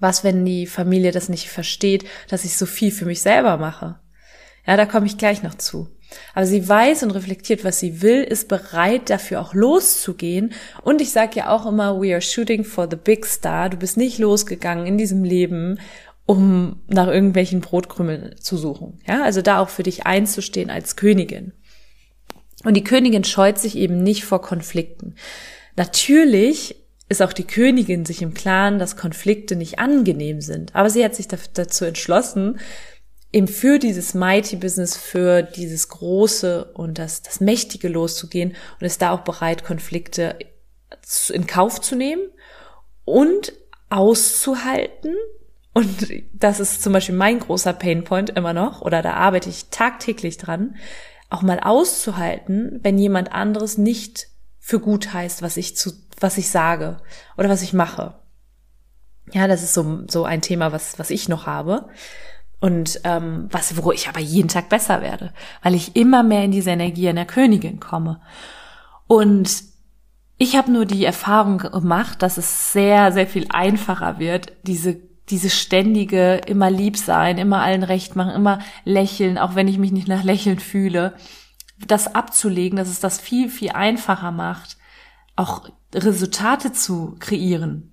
Was, 0.00 0.24
wenn 0.24 0.44
die 0.44 0.66
Familie 0.66 1.12
das 1.12 1.28
nicht 1.28 1.48
versteht, 1.48 2.06
dass 2.28 2.44
ich 2.44 2.56
so 2.56 2.66
viel 2.66 2.90
für 2.90 3.04
mich 3.04 3.20
selber 3.20 3.58
mache? 3.58 3.98
Ja, 4.66 4.76
da 4.76 4.86
komme 4.86 5.06
ich 5.06 5.18
gleich 5.18 5.42
noch 5.42 5.56
zu. 5.56 5.88
Aber 6.34 6.46
sie 6.46 6.66
weiß 6.68 7.02
und 7.02 7.10
reflektiert, 7.10 7.64
was 7.64 7.80
sie 7.80 8.02
will, 8.02 8.22
ist 8.22 8.48
bereit, 8.48 9.10
dafür 9.10 9.40
auch 9.40 9.54
loszugehen. 9.54 10.52
Und 10.82 11.00
ich 11.00 11.10
sage 11.10 11.36
ja 11.36 11.50
auch 11.50 11.66
immer, 11.66 12.00
we 12.00 12.12
are 12.12 12.22
shooting 12.22 12.64
for 12.64 12.88
the 12.90 12.96
big 12.96 13.26
star. 13.26 13.68
Du 13.68 13.76
bist 13.76 13.96
nicht 13.96 14.18
losgegangen 14.18 14.86
in 14.86 14.98
diesem 14.98 15.24
Leben, 15.24 15.78
um 16.26 16.80
nach 16.88 17.08
irgendwelchen 17.08 17.60
Brotkrümeln 17.60 18.36
zu 18.40 18.56
suchen. 18.56 19.00
Ja, 19.06 19.22
also 19.22 19.42
da 19.42 19.60
auch 19.60 19.68
für 19.68 19.82
dich 19.82 20.06
einzustehen 20.06 20.70
als 20.70 20.96
Königin. 20.96 21.52
Und 22.64 22.74
die 22.74 22.84
Königin 22.84 23.24
scheut 23.24 23.58
sich 23.58 23.76
eben 23.76 24.02
nicht 24.02 24.24
vor 24.24 24.42
Konflikten. 24.42 25.14
Natürlich 25.76 26.76
ist 27.08 27.22
auch 27.22 27.32
die 27.32 27.46
Königin 27.46 28.04
sich 28.04 28.20
im 28.20 28.34
Klaren, 28.34 28.78
dass 28.78 28.96
Konflikte 28.96 29.56
nicht 29.56 29.78
angenehm 29.78 30.40
sind. 30.40 30.74
Aber 30.74 30.90
sie 30.90 31.04
hat 31.04 31.14
sich 31.14 31.28
dazu 31.28 31.84
entschlossen, 31.84 32.58
eben 33.32 33.48
für 33.48 33.78
dieses 33.78 34.14
Mighty 34.14 34.56
Business, 34.56 34.96
für 34.96 35.42
dieses 35.42 35.88
Große 35.88 36.72
und 36.74 36.98
das, 36.98 37.22
das 37.22 37.40
Mächtige 37.40 37.88
loszugehen 37.88 38.54
und 38.80 38.86
ist 38.86 39.02
da 39.02 39.12
auch 39.12 39.20
bereit, 39.20 39.64
Konflikte 39.64 40.38
in 41.28 41.46
Kauf 41.46 41.80
zu 41.80 41.94
nehmen 41.96 42.22
und 43.04 43.52
auszuhalten. 43.90 45.14
Und 45.74 46.08
das 46.32 46.60
ist 46.60 46.82
zum 46.82 46.92
Beispiel 46.92 47.14
mein 47.14 47.38
großer 47.38 47.72
Painpoint 47.72 48.30
immer 48.30 48.52
noch, 48.52 48.82
oder 48.82 49.02
da 49.02 49.14
arbeite 49.14 49.48
ich 49.48 49.68
tagtäglich 49.70 50.38
dran, 50.38 50.76
auch 51.30 51.42
mal 51.42 51.60
auszuhalten, 51.60 52.80
wenn 52.82 52.98
jemand 52.98 53.32
anderes 53.32 53.76
nicht 53.78 54.28
für 54.58 54.80
gut 54.80 55.12
heißt, 55.12 55.42
was 55.42 55.56
ich 55.56 55.76
zu 55.76 55.92
was 56.20 56.38
ich 56.38 56.50
sage 56.50 56.98
oder 57.36 57.48
was 57.48 57.62
ich 57.62 57.72
mache. 57.72 58.14
Ja, 59.32 59.46
das 59.46 59.62
ist 59.62 59.74
so, 59.74 60.04
so 60.08 60.24
ein 60.24 60.42
Thema, 60.42 60.72
was, 60.72 60.98
was 60.98 61.10
ich 61.10 61.28
noch 61.28 61.46
habe. 61.46 61.88
Und 62.60 63.00
ähm, 63.04 63.48
was, 63.50 63.82
wo 63.82 63.92
ich 63.92 64.08
aber 64.08 64.20
jeden 64.20 64.48
Tag 64.48 64.68
besser 64.68 65.00
werde, 65.00 65.32
weil 65.62 65.74
ich 65.74 65.94
immer 65.94 66.22
mehr 66.22 66.44
in 66.44 66.50
diese 66.50 66.70
Energie 66.70 67.08
einer 67.08 67.24
Königin 67.24 67.78
komme. 67.78 68.20
Und 69.06 69.48
ich 70.38 70.56
habe 70.56 70.70
nur 70.70 70.84
die 70.84 71.04
Erfahrung 71.04 71.58
gemacht, 71.58 72.22
dass 72.22 72.36
es 72.36 72.72
sehr, 72.72 73.12
sehr 73.12 73.26
viel 73.26 73.46
einfacher 73.50 74.18
wird, 74.18 74.52
diese, 74.62 74.96
diese 75.28 75.50
ständige, 75.50 76.36
immer 76.46 76.70
lieb 76.70 76.96
sein, 76.96 77.38
immer 77.38 77.60
allen 77.62 77.82
recht 77.82 78.16
machen, 78.16 78.34
immer 78.34 78.60
lächeln, 78.84 79.38
auch 79.38 79.54
wenn 79.54 79.68
ich 79.68 79.78
mich 79.78 79.92
nicht 79.92 80.08
nach 80.08 80.22
Lächeln 80.24 80.58
fühle, 80.58 81.14
das 81.86 82.14
abzulegen, 82.14 82.76
dass 82.76 82.88
es 82.88 83.00
das 83.00 83.20
viel, 83.20 83.48
viel 83.48 83.70
einfacher 83.70 84.32
macht, 84.32 84.76
auch 85.36 85.68
Resultate 85.94 86.72
zu 86.72 87.16
kreieren. 87.18 87.92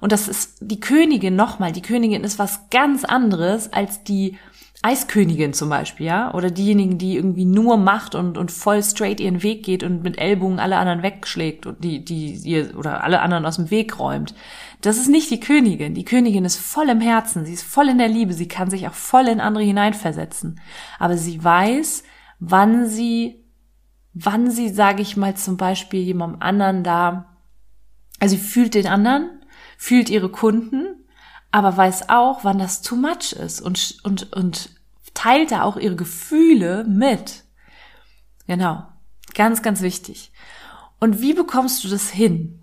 Und 0.00 0.12
das 0.12 0.28
ist 0.28 0.58
die 0.60 0.80
Königin 0.80 1.36
nochmal. 1.36 1.72
Die 1.72 1.82
Königin 1.82 2.24
ist 2.24 2.38
was 2.38 2.68
ganz 2.70 3.04
anderes 3.04 3.72
als 3.72 4.04
die 4.04 4.36
Eiskönigin 4.82 5.52
zum 5.52 5.70
Beispiel, 5.70 6.06
ja, 6.06 6.32
oder 6.34 6.50
diejenigen, 6.50 6.98
die 6.98 7.16
irgendwie 7.16 7.46
nur 7.46 7.76
macht 7.76 8.14
und, 8.14 8.38
und 8.38 8.52
voll 8.52 8.82
straight 8.82 9.20
ihren 9.20 9.42
Weg 9.42 9.64
geht 9.64 9.82
und 9.82 10.02
mit 10.02 10.18
Ellbogen 10.18 10.60
alle 10.60 10.76
anderen 10.76 11.02
wegschlägt 11.02 11.66
und 11.66 11.82
die, 11.82 12.04
die 12.04 12.34
ihr 12.34 12.76
oder 12.76 13.02
alle 13.02 13.20
anderen 13.20 13.46
aus 13.46 13.56
dem 13.56 13.70
Weg 13.70 13.98
räumt. 13.98 14.34
Das 14.82 14.98
ist 14.98 15.08
nicht 15.08 15.30
die 15.30 15.40
Königin. 15.40 15.94
Die 15.94 16.04
Königin 16.04 16.44
ist 16.44 16.58
voll 16.58 16.88
im 16.88 17.00
Herzen, 17.00 17.46
sie 17.46 17.54
ist 17.54 17.64
voll 17.64 17.88
in 17.88 17.98
der 17.98 18.08
Liebe, 18.08 18.34
sie 18.34 18.48
kann 18.48 18.70
sich 18.70 18.86
auch 18.86 18.94
voll 18.94 19.28
in 19.28 19.40
andere 19.40 19.64
hineinversetzen. 19.64 20.60
Aber 20.98 21.16
sie 21.16 21.42
weiß, 21.42 22.04
wann 22.38 22.86
sie 22.86 23.46
wann 24.18 24.50
sie, 24.50 24.70
sage 24.70 25.02
ich 25.02 25.16
mal, 25.16 25.36
zum 25.36 25.58
Beispiel 25.58 26.00
jemandem 26.00 26.40
anderen 26.40 26.82
da, 26.82 27.36
also 28.18 28.34
sie 28.34 28.42
fühlt 28.42 28.74
den 28.74 28.86
anderen, 28.86 29.35
fühlt 29.76 30.10
ihre 30.10 30.28
Kunden, 30.28 31.04
aber 31.50 31.76
weiß 31.76 32.08
auch, 32.08 32.44
wann 32.44 32.58
das 32.58 32.82
too 32.82 32.96
much 32.96 33.32
ist 33.32 33.60
und, 33.60 33.98
und, 34.02 34.32
und 34.32 34.70
teilt 35.14 35.50
da 35.50 35.62
auch 35.62 35.76
ihre 35.76 35.96
Gefühle 35.96 36.84
mit. 36.84 37.44
Genau. 38.46 38.86
Ganz, 39.34 39.62
ganz 39.62 39.80
wichtig. 39.80 40.32
Und 40.98 41.20
wie 41.20 41.34
bekommst 41.34 41.84
du 41.84 41.88
das 41.88 42.10
hin? 42.10 42.60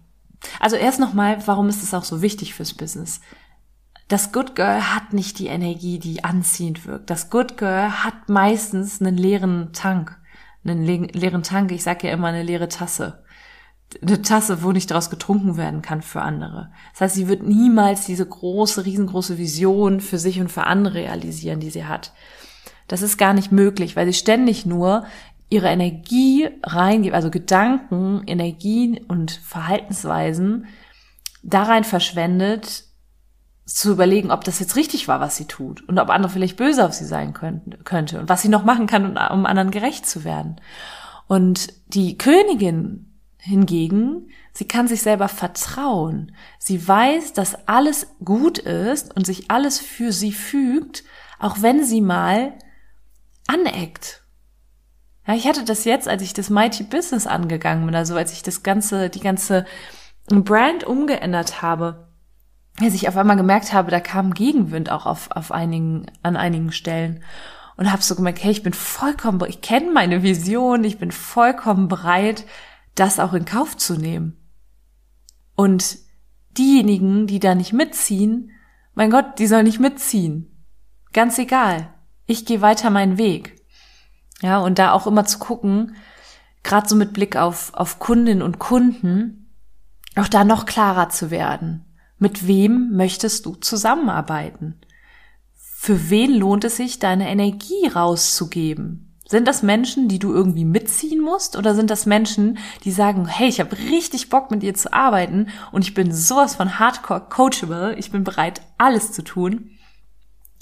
Also 0.59 0.75
erst 0.75 0.99
nochmal, 0.99 1.45
warum 1.45 1.69
ist 1.69 1.83
es 1.83 1.93
auch 1.93 2.03
so 2.03 2.21
wichtig 2.21 2.53
fürs 2.53 2.73
Business? 2.73 3.21
Das 4.07 4.31
Good 4.31 4.55
Girl 4.55 4.93
hat 4.93 5.13
nicht 5.13 5.39
die 5.39 5.47
Energie, 5.47 5.99
die 5.99 6.23
anziehend 6.23 6.85
wirkt. 6.85 7.09
Das 7.09 7.29
Good 7.29 7.57
Girl 7.57 8.03
hat 8.03 8.27
meistens 8.27 9.01
einen 9.01 9.17
leeren 9.17 9.71
Tank 9.71 10.19
einen 10.65 10.83
leeren 10.85 11.43
Tank, 11.43 11.71
ich 11.71 11.83
sage 11.83 12.07
ja 12.07 12.13
immer 12.13 12.27
eine 12.27 12.43
leere 12.43 12.69
Tasse. 12.69 13.22
Eine 14.01 14.21
Tasse, 14.21 14.63
wo 14.63 14.71
nicht 14.71 14.89
daraus 14.91 15.09
getrunken 15.09 15.57
werden 15.57 15.81
kann 15.81 16.01
für 16.01 16.21
andere. 16.21 16.71
Das 16.93 17.01
heißt, 17.01 17.15
sie 17.15 17.27
wird 17.27 17.43
niemals 17.43 18.05
diese 18.05 18.25
große, 18.25 18.85
riesengroße 18.85 19.37
Vision 19.37 20.01
für 20.01 20.17
sich 20.17 20.39
und 20.39 20.51
für 20.51 20.65
andere 20.65 20.95
realisieren, 20.95 21.59
die 21.59 21.69
sie 21.69 21.85
hat. 21.85 22.13
Das 22.87 23.01
ist 23.01 23.17
gar 23.17 23.33
nicht 23.33 23.51
möglich, 23.51 23.95
weil 23.95 24.05
sie 24.05 24.13
ständig 24.13 24.65
nur 24.65 25.05
ihre 25.49 25.67
Energie 25.67 26.49
reingibt, 26.63 27.15
also 27.15 27.29
Gedanken, 27.29 28.23
Energien 28.25 28.97
und 29.07 29.31
Verhaltensweisen 29.31 30.65
da 31.43 31.63
rein 31.63 31.83
verschwendet, 31.83 32.85
zu 33.65 33.91
überlegen, 33.91 34.31
ob 34.31 34.43
das 34.43 34.59
jetzt 34.59 34.75
richtig 34.75 35.07
war, 35.07 35.19
was 35.21 35.37
sie 35.37 35.45
tut 35.45 35.87
und 35.87 35.97
ob 35.99 36.09
andere 36.09 36.31
vielleicht 36.31 36.57
böse 36.57 36.85
auf 36.85 36.93
sie 36.93 37.05
sein 37.05 37.33
könnten, 37.33 37.83
könnte 37.83 38.19
und 38.19 38.27
was 38.27 38.41
sie 38.41 38.49
noch 38.49 38.65
machen 38.65 38.87
kann, 38.87 39.17
um 39.17 39.45
anderen 39.45 39.71
gerecht 39.71 40.05
zu 40.05 40.23
werden. 40.23 40.57
Und 41.27 41.69
die 41.87 42.17
Königin 42.17 43.12
hingegen, 43.43 44.29
sie 44.53 44.65
kann 44.67 44.87
sich 44.87 45.01
selber 45.01 45.27
vertrauen. 45.27 46.33
Sie 46.59 46.87
weiß, 46.87 47.33
dass 47.33 47.67
alles 47.67 48.07
gut 48.23 48.57
ist 48.57 49.15
und 49.15 49.25
sich 49.25 49.51
alles 49.51 49.79
für 49.79 50.11
sie 50.11 50.31
fügt, 50.31 51.03
auch 51.39 51.61
wenn 51.61 51.83
sie 51.83 52.01
mal 52.01 52.53
aneckt. 53.47 54.23
Ja, 55.27 55.35
ich 55.35 55.47
hatte 55.47 55.63
das 55.63 55.85
jetzt, 55.85 56.07
als 56.07 56.21
ich 56.21 56.33
das 56.33 56.49
Mighty 56.49 56.83
Business 56.83 57.27
angegangen 57.27 57.85
bin, 57.85 57.95
also 57.95 58.15
als 58.15 58.33
ich 58.33 58.43
das 58.43 58.63
ganze, 58.63 59.09
die 59.09 59.19
ganze 59.19 59.65
Brand 60.27 60.83
umgeändert 60.83 61.61
habe 61.61 62.13
als 62.81 62.95
ich 62.95 63.07
auf 63.07 63.17
einmal 63.17 63.37
gemerkt 63.37 63.73
habe, 63.73 63.91
da 63.91 63.99
kam 63.99 64.33
Gegenwind 64.33 64.89
auch 64.91 65.05
auf, 65.05 65.29
auf 65.31 65.51
einigen, 65.51 66.07
an 66.23 66.35
einigen 66.35 66.71
Stellen. 66.71 67.23
Und 67.75 67.91
habe 67.91 68.03
so 68.03 68.15
gemerkt, 68.15 68.43
hey, 68.43 68.51
ich 68.51 68.63
bin 68.63 68.73
vollkommen, 68.73 69.39
ich 69.47 69.61
kenne 69.61 69.91
meine 69.91 70.21
Vision, 70.21 70.83
ich 70.83 70.99
bin 70.99 71.11
vollkommen 71.11 71.87
bereit, 71.87 72.45
das 72.95 73.19
auch 73.19 73.33
in 73.33 73.45
Kauf 73.45 73.77
zu 73.77 73.95
nehmen. 73.95 74.37
Und 75.55 75.97
diejenigen, 76.57 77.27
die 77.27 77.39
da 77.39 77.55
nicht 77.55 77.73
mitziehen, 77.73 78.51
mein 78.95 79.09
Gott, 79.09 79.39
die 79.39 79.47
sollen 79.47 79.65
nicht 79.65 79.79
mitziehen. 79.79 80.65
Ganz 81.13 81.37
egal. 81.37 81.93
Ich 82.25 82.45
gehe 82.45 82.61
weiter 82.61 82.89
meinen 82.89 83.17
Weg. 83.17 83.55
Ja, 84.41 84.59
und 84.59 84.79
da 84.79 84.91
auch 84.91 85.07
immer 85.07 85.25
zu 85.25 85.39
gucken, 85.39 85.95
gerade 86.63 86.87
so 86.87 86.95
mit 86.95 87.13
Blick 87.13 87.35
auf, 87.35 87.73
auf 87.73 87.99
Kundinnen 87.99 88.41
und 88.41 88.59
Kunden, 88.59 89.53
auch 90.15 90.27
da 90.27 90.43
noch 90.43 90.65
klarer 90.65 91.09
zu 91.09 91.31
werden. 91.31 91.85
Mit 92.17 92.47
wem 92.47 92.91
möchtest 92.91 93.45
du 93.45 93.55
zusammenarbeiten? 93.55 94.81
Für 95.55 96.09
wen 96.09 96.33
lohnt 96.33 96.63
es 96.63 96.77
sich, 96.77 96.99
deine 96.99 97.29
Energie 97.29 97.87
rauszugeben? 97.87 99.12
Sind 99.33 99.47
das 99.47 99.63
Menschen, 99.63 100.09
die 100.09 100.19
du 100.19 100.31
irgendwie 100.31 100.63
mitziehen 100.63 101.19
musst? 101.19 101.57
Oder 101.57 101.73
sind 101.73 101.89
das 101.89 102.05
Menschen, 102.05 102.59
die 102.83 102.91
sagen, 102.91 103.25
hey, 103.25 103.47
ich 103.47 103.59
habe 103.59 103.75
richtig 103.89 104.29
Bock 104.29 104.51
mit 104.51 104.61
dir 104.61 104.75
zu 104.75 104.93
arbeiten 104.93 105.47
und 105.71 105.83
ich 105.83 105.95
bin 105.95 106.13
sowas 106.13 106.53
von 106.53 106.77
hardcore 106.77 107.29
coachable, 107.31 107.95
ich 107.95 108.11
bin 108.11 108.23
bereit, 108.23 108.61
alles 108.77 109.11
zu 109.11 109.23
tun, 109.23 109.71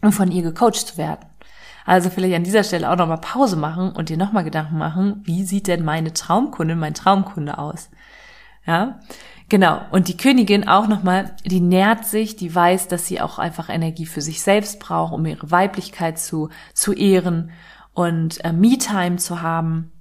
um 0.01 0.13
von 0.13 0.31
ihr 0.31 0.41
gecoacht 0.41 0.87
zu 0.87 0.95
werden? 0.95 1.25
Also 1.85 2.09
vielleicht 2.09 2.33
an 2.33 2.45
dieser 2.45 2.63
Stelle 2.63 2.89
auch 2.89 2.95
nochmal 2.95 3.19
Pause 3.19 3.57
machen 3.57 3.91
und 3.91 4.07
dir 4.07 4.15
nochmal 4.15 4.45
Gedanken 4.45 4.77
machen, 4.77 5.21
wie 5.25 5.43
sieht 5.43 5.67
denn 5.67 5.83
meine 5.83 6.13
Traumkunde, 6.13 6.77
mein 6.77 6.93
Traumkunde 6.93 7.57
aus? 7.57 7.89
Ja, 8.65 9.01
Genau. 9.49 9.81
Und 9.91 10.07
die 10.07 10.15
Königin 10.15 10.65
auch 10.65 10.87
nochmal, 10.87 11.35
die 11.43 11.59
nährt 11.59 12.05
sich, 12.05 12.37
die 12.37 12.55
weiß, 12.55 12.87
dass 12.87 13.05
sie 13.05 13.19
auch 13.19 13.37
einfach 13.37 13.67
Energie 13.67 14.05
für 14.05 14.21
sich 14.21 14.41
selbst 14.41 14.79
braucht, 14.79 15.11
um 15.11 15.25
ihre 15.25 15.51
Weiblichkeit 15.51 16.17
zu, 16.17 16.47
zu 16.73 16.93
ehren 16.93 17.51
und 17.93 18.43
äh, 18.43 18.53
Me-Time 18.53 19.17
zu 19.17 19.41
haben. 19.41 19.91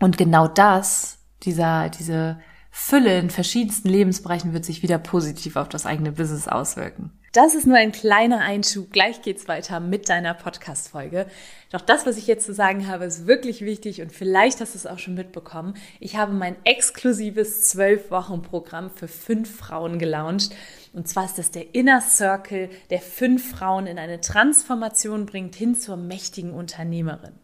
Und 0.00 0.18
genau 0.18 0.48
das, 0.48 1.18
dieser, 1.42 1.88
diese 1.88 2.38
Fülle 2.70 3.18
in 3.18 3.30
verschiedensten 3.30 3.88
Lebensbereichen 3.88 4.52
wird 4.52 4.64
sich 4.64 4.82
wieder 4.82 4.98
positiv 4.98 5.56
auf 5.56 5.68
das 5.68 5.86
eigene 5.86 6.12
Business 6.12 6.48
auswirken. 6.48 7.12
Das 7.34 7.56
ist 7.56 7.66
nur 7.66 7.76
ein 7.76 7.90
kleiner 7.90 8.40
Einschub. 8.40 8.92
Gleich 8.92 9.22
geht's 9.22 9.48
weiter 9.48 9.80
mit 9.80 10.08
deiner 10.08 10.34
Podcast-Folge. 10.34 11.26
Doch 11.72 11.80
das, 11.80 12.06
was 12.06 12.16
ich 12.16 12.28
jetzt 12.28 12.46
zu 12.46 12.54
sagen 12.54 12.86
habe, 12.86 13.06
ist 13.06 13.26
wirklich 13.26 13.62
wichtig 13.62 14.02
und 14.02 14.12
vielleicht 14.12 14.60
hast 14.60 14.74
du 14.74 14.78
es 14.78 14.86
auch 14.86 15.00
schon 15.00 15.14
mitbekommen. 15.14 15.74
Ich 15.98 16.16
habe 16.16 16.32
mein 16.32 16.54
exklusives 16.62 17.62
zwölf 17.62 18.12
Wochen 18.12 18.42
Programm 18.42 18.88
für 18.90 19.08
fünf 19.08 19.56
Frauen 19.56 19.98
gelauncht. 19.98 20.54
Und 20.94 21.08
zwar 21.08 21.24
ist 21.24 21.38
das 21.38 21.50
der 21.50 21.74
Inner 21.74 22.00
Circle, 22.00 22.70
der 22.88 23.00
fünf 23.00 23.50
Frauen 23.50 23.88
in 23.88 23.98
eine 23.98 24.20
Transformation 24.20 25.26
bringt 25.26 25.56
hin 25.56 25.74
zur 25.74 25.96
mächtigen 25.96 26.54
Unternehmerin. 26.54 27.34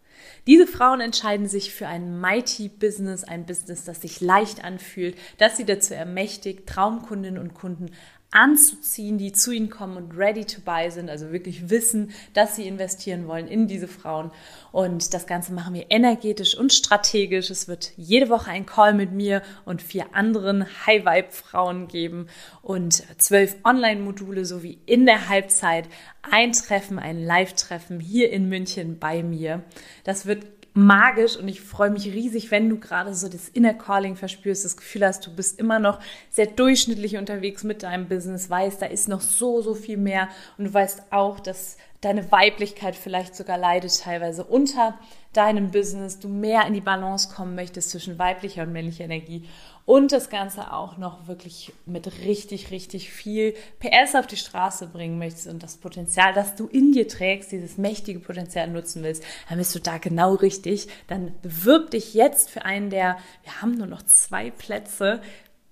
Diese 0.46 0.68
Frauen 0.68 1.00
entscheiden 1.00 1.48
sich 1.48 1.74
für 1.74 1.88
ein 1.88 2.20
Mighty 2.20 2.68
Business, 2.68 3.24
ein 3.24 3.46
Business, 3.46 3.84
das 3.84 4.02
sich 4.02 4.20
leicht 4.20 4.62
anfühlt, 4.62 5.16
das 5.38 5.56
sie 5.56 5.64
dazu 5.64 5.94
ermächtigt, 5.94 6.68
Traumkundinnen 6.68 7.40
und 7.42 7.54
Kunden 7.54 7.90
anzuziehen, 8.32 9.18
die 9.18 9.32
zu 9.32 9.50
ihnen 9.50 9.70
kommen 9.70 9.96
und 9.96 10.16
ready 10.16 10.44
to 10.44 10.60
buy 10.60 10.90
sind, 10.90 11.10
also 11.10 11.32
wirklich 11.32 11.68
wissen, 11.68 12.12
dass 12.32 12.56
sie 12.56 12.66
investieren 12.66 13.26
wollen 13.26 13.48
in 13.48 13.66
diese 13.66 13.88
Frauen. 13.88 14.30
Und 14.72 15.14
das 15.14 15.26
Ganze 15.26 15.52
machen 15.52 15.74
wir 15.74 15.86
energetisch 15.90 16.56
und 16.56 16.72
strategisch. 16.72 17.50
Es 17.50 17.66
wird 17.66 17.92
jede 17.96 18.28
Woche 18.28 18.50
ein 18.50 18.66
Call 18.66 18.94
mit 18.94 19.12
mir 19.12 19.42
und 19.64 19.82
vier 19.82 20.14
anderen 20.14 20.64
High-Vibe-Frauen 20.86 21.88
geben 21.88 22.28
und 22.62 23.02
zwölf 23.20 23.56
Online-Module 23.64 24.44
sowie 24.44 24.78
in 24.86 25.06
der 25.06 25.28
Halbzeit 25.28 25.88
ein 26.22 26.52
Treffen, 26.52 26.98
ein 26.98 27.24
Live-Treffen 27.24 27.98
hier 27.98 28.30
in 28.30 28.48
München 28.48 28.98
bei 29.00 29.24
mir. 29.24 29.64
Das 30.04 30.26
wird 30.26 30.44
magisch 30.74 31.36
und 31.36 31.48
ich 31.48 31.60
freue 31.60 31.90
mich 31.90 32.06
riesig, 32.06 32.50
wenn 32.50 32.68
du 32.68 32.78
gerade 32.78 33.14
so 33.14 33.28
das 33.28 33.48
Inner 33.48 33.74
Calling 33.74 34.16
verspürst, 34.16 34.64
das 34.64 34.76
Gefühl 34.76 35.04
hast, 35.04 35.26
du 35.26 35.34
bist 35.34 35.58
immer 35.58 35.78
noch 35.78 35.98
sehr 36.30 36.46
durchschnittlich 36.46 37.16
unterwegs 37.16 37.64
mit 37.64 37.82
deinem 37.82 38.08
Business, 38.08 38.48
weißt, 38.48 38.80
da 38.80 38.86
ist 38.86 39.08
noch 39.08 39.20
so, 39.20 39.62
so 39.62 39.74
viel 39.74 39.96
mehr 39.96 40.28
und 40.58 40.66
du 40.66 40.74
weißt 40.74 41.04
auch, 41.10 41.40
dass 41.40 41.76
deine 42.00 42.30
Weiblichkeit 42.32 42.96
vielleicht 42.96 43.34
sogar 43.34 43.58
leidet 43.58 44.00
teilweise 44.00 44.44
unter 44.44 44.98
deinem 45.32 45.70
Business, 45.70 46.18
du 46.18 46.28
mehr 46.28 46.66
in 46.66 46.72
die 46.72 46.80
Balance 46.80 47.32
kommen 47.34 47.54
möchtest 47.54 47.90
zwischen 47.90 48.18
weiblicher 48.18 48.62
und 48.62 48.72
männlicher 48.72 49.04
Energie 49.04 49.48
und 49.84 50.12
das 50.12 50.30
Ganze 50.30 50.72
auch 50.72 50.98
noch 50.98 51.26
wirklich 51.26 51.72
mit 51.86 52.06
richtig, 52.24 52.70
richtig 52.70 53.10
viel 53.10 53.54
PS 53.80 54.14
auf 54.14 54.26
die 54.26 54.36
Straße 54.36 54.86
bringen 54.86 55.18
möchtest 55.18 55.48
und 55.48 55.62
das 55.62 55.76
Potenzial, 55.76 56.32
das 56.32 56.54
du 56.54 56.66
in 56.66 56.92
dir 56.92 57.08
trägst, 57.08 57.52
dieses 57.52 57.78
mächtige 57.78 58.20
Potenzial 58.20 58.68
nutzen 58.68 59.02
willst, 59.02 59.24
dann 59.48 59.58
bist 59.58 59.74
du 59.74 59.78
da 59.78 59.98
genau 59.98 60.34
richtig. 60.34 60.88
Dann 61.08 61.34
bewirb 61.42 61.90
dich 61.90 62.14
jetzt 62.14 62.50
für 62.50 62.64
einen 62.64 62.90
der, 62.90 63.18
wir 63.42 63.62
haben 63.62 63.72
nur 63.72 63.86
noch 63.86 64.02
zwei 64.02 64.50
Plätze, 64.50 65.20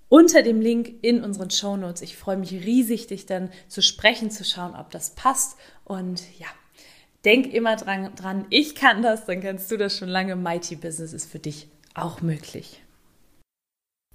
unter 0.09 0.43
dem 0.43 0.61
Link 0.61 0.95
in 1.03 1.23
unseren 1.23 1.50
Show 1.50 1.77
Notes. 1.77 2.03
Ich 2.03 2.17
freue 2.17 2.38
mich 2.38 2.53
riesig, 2.53 3.07
dich 3.09 3.27
dann 3.27 3.50
zu 3.69 3.83
sprechen, 3.83 4.31
zu 4.31 4.45
schauen, 4.45 4.75
ob 4.75 4.91
das 4.91 5.11
passt. 5.11 5.59
Und 5.85 6.23
ja, 6.38 6.47
denk 7.25 7.53
immer 7.53 7.77
dran, 7.77 8.15
dran, 8.17 8.47
ich 8.50 8.75
kann 8.75 9.03
das, 9.03 9.27
dann 9.27 9.41
kannst 9.41 9.71
du 9.71 9.77
das 9.77 9.97
schon 9.97 10.09
lange. 10.09 10.35
Mighty 10.37 10.77
Business 10.77 11.12
ist 11.12 11.31
für 11.31 11.38
dich 11.38 11.69
auch 11.95 12.23
möglich. 12.23 12.81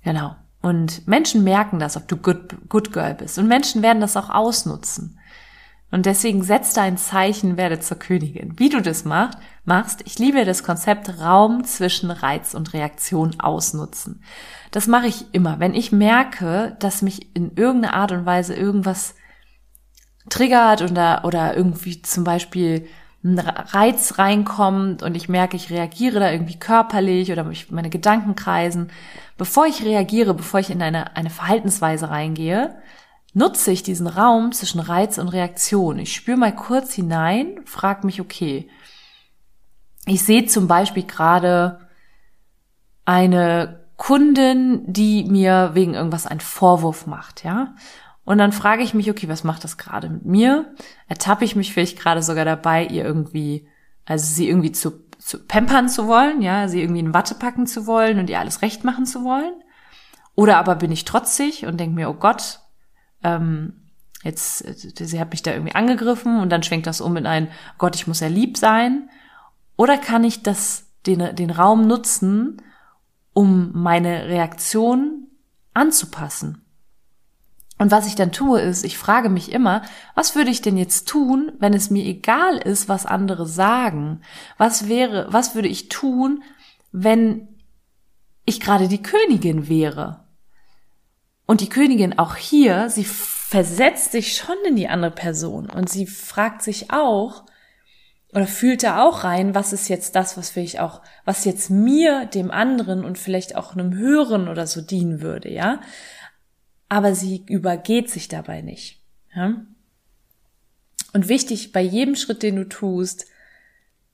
Genau. 0.03 0.35
Und 0.61 1.07
Menschen 1.07 1.43
merken 1.43 1.79
das, 1.79 1.97
ob 1.97 2.07
du 2.07 2.15
good, 2.15 2.69
good 2.69 2.93
Girl 2.93 3.13
bist. 3.13 3.37
Und 3.37 3.47
Menschen 3.47 3.81
werden 3.81 4.01
das 4.01 4.15
auch 4.15 4.29
ausnutzen. 4.29 5.19
Und 5.91 6.07
deswegen 6.07 6.41
setz 6.41 6.73
da 6.73 6.81
ein 6.81 6.97
Zeichen, 6.97 7.55
werde 7.55 7.79
zur 7.79 7.99
Königin. 7.99 8.57
Wie 8.57 8.69
du 8.69 8.81
das 8.81 9.05
machst, 9.05 9.37
machst, 9.63 10.01
ich 10.05 10.17
liebe 10.17 10.43
das 10.43 10.63
Konzept 10.63 11.19
Raum 11.19 11.65
zwischen 11.65 12.09
Reiz 12.09 12.55
und 12.55 12.73
Reaktion 12.73 13.39
ausnutzen. 13.39 14.23
Das 14.71 14.87
mache 14.87 15.05
ich 15.05 15.25
immer. 15.33 15.59
Wenn 15.59 15.75
ich 15.75 15.91
merke, 15.91 16.75
dass 16.79 17.03
mich 17.03 17.35
in 17.35 17.55
irgendeiner 17.55 17.93
Art 17.93 18.11
und 18.11 18.25
Weise 18.25 18.55
irgendwas 18.55 19.13
triggert 20.29 20.81
oder, 20.81 21.25
oder 21.25 21.55
irgendwie 21.55 22.01
zum 22.01 22.23
Beispiel 22.23 22.87
ein 23.23 23.39
Reiz 23.39 24.17
reinkommt 24.17 25.01
und 25.01 25.15
ich 25.15 25.29
merke, 25.29 25.55
ich 25.55 25.69
reagiere 25.69 26.19
da 26.19 26.31
irgendwie 26.31 26.59
körperlich 26.59 27.31
oder 27.31 27.49
meine 27.69 27.89
Gedanken 27.89 28.35
kreisen, 28.35 28.91
bevor 29.37 29.65
ich 29.65 29.85
reagiere, 29.85 30.33
bevor 30.33 30.59
ich 30.59 30.69
in 30.69 30.81
eine, 30.81 31.15
eine 31.15 31.29
Verhaltensweise 31.29 32.09
reingehe, 32.09 32.75
nutze 33.33 33.71
ich 33.71 33.81
diesen 33.81 34.07
Raum 34.07 34.51
zwischen 34.51 34.79
Reiz 34.79 35.17
und 35.17 35.29
Reaktion. 35.29 35.99
Ich 35.99 36.13
spüre 36.13 36.37
mal 36.37 36.55
kurz 36.55 36.93
hinein, 36.93 37.61
frage 37.65 38.05
mich, 38.05 38.19
okay, 38.19 38.69
ich 40.05 40.23
sehe 40.23 40.45
zum 40.45 40.67
Beispiel 40.67 41.03
gerade 41.03 41.79
eine 43.05 43.85
Kundin, 43.95 44.83
die 44.85 45.23
mir 45.23 45.71
wegen 45.73 45.93
irgendwas 45.93 46.27
einen 46.27 46.41
Vorwurf 46.41 47.07
macht, 47.07 47.43
ja. 47.43 47.75
Und 48.25 48.37
dann 48.37 48.51
frage 48.51 48.83
ich 48.83 48.93
mich, 48.93 49.09
okay, 49.09 49.27
was 49.27 49.43
macht 49.43 49.63
das 49.63 49.77
gerade 49.77 50.09
mit 50.09 50.25
mir? 50.25 50.73
Ertappe 51.07 51.43
ich 51.43 51.55
mich 51.55 51.73
vielleicht 51.73 51.99
gerade 51.99 52.23
sogar 52.23 52.45
dabei, 52.45 52.85
ihr 52.85 53.03
irgendwie, 53.03 53.67
also 54.05 54.25
sie 54.25 54.47
irgendwie 54.47 54.71
zu, 54.71 54.91
zu 55.17 55.39
pampern 55.39 55.89
zu 55.89 56.07
wollen, 56.07 56.41
ja, 56.41 56.67
sie 56.67 56.81
irgendwie 56.81 57.01
in 57.01 57.13
Watte 57.13 57.35
packen 57.35 57.67
zu 57.67 57.85
wollen 57.85 58.19
und 58.19 58.29
ihr 58.29 58.39
alles 58.39 58.61
recht 58.61 58.83
machen 58.83 59.05
zu 59.05 59.23
wollen? 59.23 59.53
Oder 60.35 60.57
aber 60.57 60.75
bin 60.75 60.91
ich 60.91 61.05
trotzig 61.05 61.65
und 61.65 61.79
denke 61.79 61.95
mir, 61.95 62.09
oh 62.09 62.13
Gott, 62.13 62.59
ähm, 63.23 63.91
jetzt, 64.23 64.59
sie 64.97 65.19
hat 65.19 65.31
mich 65.31 65.43
da 65.43 65.51
irgendwie 65.51 65.75
angegriffen 65.75 66.39
und 66.39 66.49
dann 66.49 66.63
schwenkt 66.63 66.87
das 66.87 67.01
um 67.01 67.17
in 67.17 67.27
ein, 67.27 67.47
oh 67.47 67.75
Gott, 67.77 67.95
ich 67.95 68.07
muss 68.07 68.21
ja 68.21 68.27
lieb 68.27 68.57
sein. 68.57 69.09
Oder 69.75 69.97
kann 69.97 70.23
ich 70.23 70.43
das, 70.43 70.87
den, 71.05 71.35
den 71.35 71.49
Raum 71.49 71.87
nutzen, 71.87 72.61
um 73.33 73.71
meine 73.73 74.27
Reaktion 74.27 75.27
anzupassen? 75.73 76.62
Und 77.77 77.91
was 77.91 78.07
ich 78.07 78.15
dann 78.15 78.31
tue, 78.31 78.61
ist, 78.61 78.85
ich 78.85 78.97
frage 78.97 79.29
mich 79.29 79.51
immer, 79.51 79.81
was 80.15 80.35
würde 80.35 80.51
ich 80.51 80.61
denn 80.61 80.77
jetzt 80.77 81.07
tun, 81.07 81.51
wenn 81.59 81.73
es 81.73 81.89
mir 81.89 82.05
egal 82.05 82.57
ist, 82.57 82.87
was 82.87 83.05
andere 83.05 83.47
sagen? 83.47 84.21
Was 84.57 84.87
wäre, 84.87 85.27
was 85.29 85.55
würde 85.55 85.67
ich 85.67 85.89
tun, 85.89 86.43
wenn 86.91 87.47
ich 88.45 88.59
gerade 88.59 88.87
die 88.87 89.01
Königin 89.01 89.67
wäre? 89.67 90.23
Und 91.45 91.61
die 91.61 91.69
Königin 91.69 92.17
auch 92.17 92.35
hier, 92.35 92.89
sie 92.89 93.03
versetzt 93.05 94.11
sich 94.11 94.37
schon 94.37 94.55
in 94.67 94.75
die 94.75 94.87
andere 94.87 95.11
Person 95.11 95.69
und 95.69 95.89
sie 95.89 96.07
fragt 96.07 96.61
sich 96.61 96.91
auch, 96.91 97.43
oder 98.33 98.47
fühlt 98.47 98.83
da 98.83 99.03
auch 99.03 99.23
rein, 99.23 99.53
was 99.53 99.73
ist 99.73 99.89
jetzt 99.89 100.15
das, 100.15 100.37
was 100.37 100.55
ich 100.57 100.79
auch, 100.79 101.01
was 101.25 101.45
jetzt 101.45 101.69
mir, 101.69 102.25
dem 102.25 102.49
anderen 102.49 103.05
und 103.05 103.19
vielleicht 103.19 103.55
auch 103.55 103.73
einem 103.73 103.95
Hören 103.95 104.47
oder 104.47 104.65
so 104.65 104.81
dienen 104.81 105.21
würde, 105.21 105.51
ja? 105.51 105.81
Aber 106.93 107.15
sie 107.15 107.43
übergeht 107.47 108.11
sich 108.11 108.27
dabei 108.27 108.61
nicht. 108.61 108.99
Ja? 109.35 109.65
Und 111.11 111.27
wichtig 111.27 111.71
bei 111.71 111.81
jedem 111.81 112.15
Schritt, 112.15 112.43
den 112.43 112.55
du 112.55 112.69
tust, 112.69 113.25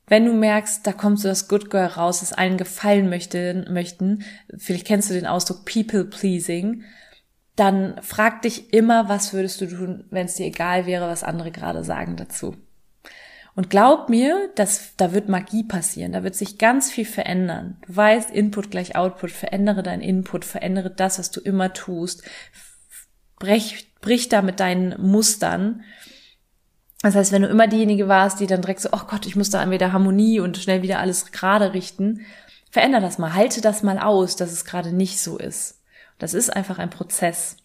wenn 0.07 0.23
du 0.23 0.31
merkst, 0.31 0.87
da 0.87 0.93
kommt 0.93 1.19
so 1.19 1.27
das 1.27 1.49
Good 1.49 1.69
Girl 1.69 1.87
raus, 1.87 2.21
das 2.21 2.31
allen 2.31 2.55
gefallen 2.55 3.09
möchte, 3.09 3.65
möchten, 3.69 4.23
vielleicht 4.57 4.87
kennst 4.87 5.09
du 5.09 5.13
den 5.13 5.27
Ausdruck 5.27 5.65
People 5.65 6.05
Pleasing, 6.05 6.83
dann 7.57 8.01
frag 8.01 8.43
dich 8.43 8.73
immer, 8.73 9.09
was 9.09 9.33
würdest 9.33 9.59
du 9.59 9.65
tun, 9.65 10.05
wenn 10.09 10.27
es 10.27 10.35
dir 10.35 10.45
egal 10.45 10.85
wäre, 10.85 11.09
was 11.09 11.25
andere 11.25 11.51
gerade 11.51 11.83
sagen 11.83 12.15
dazu. 12.15 12.55
Und 13.55 13.69
glaub 13.69 14.07
mir, 14.07 14.51
dass 14.55 14.95
da 14.95 15.11
wird 15.11 15.27
Magie 15.27 15.65
passieren, 15.65 16.13
da 16.13 16.23
wird 16.23 16.33
sich 16.33 16.57
ganz 16.57 16.89
viel 16.89 17.03
verändern. 17.03 17.75
Du 17.85 17.93
weißt, 17.93 18.31
Input 18.31 18.71
gleich 18.71 18.95
Output, 18.95 19.31
verändere 19.31 19.83
dein 19.83 19.99
Input, 19.99 20.45
verändere 20.45 20.89
das, 20.89 21.19
was 21.19 21.29
du 21.31 21.41
immer 21.41 21.73
tust, 21.73 22.23
brech, 23.39 23.87
brich 24.01 24.29
da 24.29 24.41
mit 24.41 24.59
deinen 24.59 25.01
Mustern. 25.01 25.83
Das 27.01 27.15
heißt, 27.15 27.31
wenn 27.31 27.41
du 27.41 27.47
immer 27.47 27.67
diejenige 27.67 28.07
warst, 28.07 28.39
die 28.39 28.47
dann 28.47 28.61
direkt 28.61 28.81
so, 28.81 28.89
oh 28.91 29.05
Gott, 29.07 29.25
ich 29.25 29.35
muss 29.35 29.49
da 29.49 29.69
wieder 29.71 29.93
Harmonie 29.93 30.39
und 30.39 30.57
schnell 30.57 30.81
wieder 30.81 30.99
alles 30.99 31.31
gerade 31.31 31.73
richten, 31.73 32.25
veränder 32.69 32.99
das 32.99 33.17
mal, 33.17 33.33
halte 33.33 33.61
das 33.61 33.83
mal 33.83 33.97
aus, 33.97 34.35
dass 34.35 34.51
es 34.51 34.65
gerade 34.65 34.91
nicht 34.91 35.19
so 35.19 35.37
ist. 35.37 35.81
Das 36.19 36.33
ist 36.33 36.53
einfach 36.53 36.77
ein 36.77 36.89
Prozess. 36.89 37.55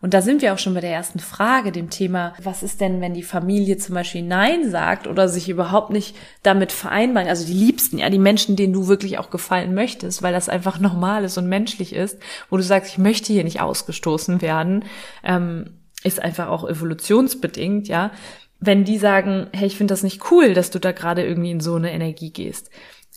Und 0.00 0.14
da 0.14 0.22
sind 0.22 0.42
wir 0.42 0.52
auch 0.52 0.58
schon 0.58 0.74
bei 0.74 0.80
der 0.80 0.92
ersten 0.92 1.20
Frage, 1.20 1.70
dem 1.70 1.88
Thema, 1.88 2.34
was 2.42 2.62
ist 2.62 2.80
denn, 2.80 3.00
wenn 3.00 3.14
die 3.14 3.22
Familie 3.22 3.76
zum 3.76 3.94
Beispiel 3.94 4.22
Nein 4.22 4.68
sagt 4.68 5.06
oder 5.06 5.28
sich 5.28 5.48
überhaupt 5.48 5.90
nicht 5.90 6.16
damit 6.42 6.72
vereinbaren, 6.72 7.28
also 7.28 7.46
die 7.46 7.52
Liebsten, 7.52 7.98
ja, 7.98 8.10
die 8.10 8.18
Menschen, 8.18 8.56
denen 8.56 8.72
du 8.72 8.88
wirklich 8.88 9.18
auch 9.18 9.30
gefallen 9.30 9.74
möchtest, 9.74 10.22
weil 10.22 10.32
das 10.32 10.48
einfach 10.48 10.80
normal 10.80 11.24
ist 11.24 11.38
und 11.38 11.48
menschlich 11.48 11.94
ist, 11.94 12.18
wo 12.50 12.56
du 12.56 12.62
sagst, 12.64 12.90
ich 12.90 12.98
möchte 12.98 13.32
hier 13.32 13.44
nicht 13.44 13.60
ausgestoßen 13.60 14.42
werden, 14.42 14.84
ähm, 15.22 15.78
ist 16.02 16.20
einfach 16.20 16.48
auch 16.48 16.68
evolutionsbedingt, 16.68 17.86
ja. 17.86 18.10
Wenn 18.58 18.84
die 18.84 18.98
sagen, 18.98 19.48
hey, 19.52 19.66
ich 19.66 19.76
finde 19.76 19.92
das 19.92 20.02
nicht 20.02 20.30
cool, 20.30 20.54
dass 20.54 20.70
du 20.70 20.78
da 20.78 20.92
gerade 20.92 21.24
irgendwie 21.24 21.50
in 21.50 21.60
so 21.60 21.74
eine 21.74 21.92
Energie 21.92 22.30
gehst, 22.30 22.70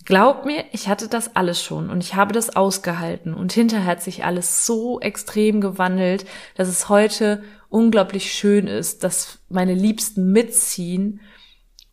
Glaub 0.06 0.46
mir, 0.46 0.66
ich 0.72 0.88
hatte 0.88 1.08
das 1.08 1.36
alles 1.36 1.62
schon 1.64 1.90
und 1.90 2.04
ich 2.04 2.14
habe 2.14 2.32
das 2.32 2.56
ausgehalten 2.56 3.34
und 3.34 3.52
hinterher 3.52 3.88
hat 3.88 4.04
sich 4.04 4.24
alles 4.24 4.66
so 4.66 5.00
extrem 5.00 5.62
gewandelt, 5.62 6.26
dass 6.56 6.68
es 6.68 6.90
heute 6.90 7.44
unglaublich 7.70 8.32
schön 8.32 8.68
ist, 8.68 9.04
dass 9.04 9.40
meine 9.50 9.74
Liebsten 9.74 10.32
mitziehen 10.32 11.22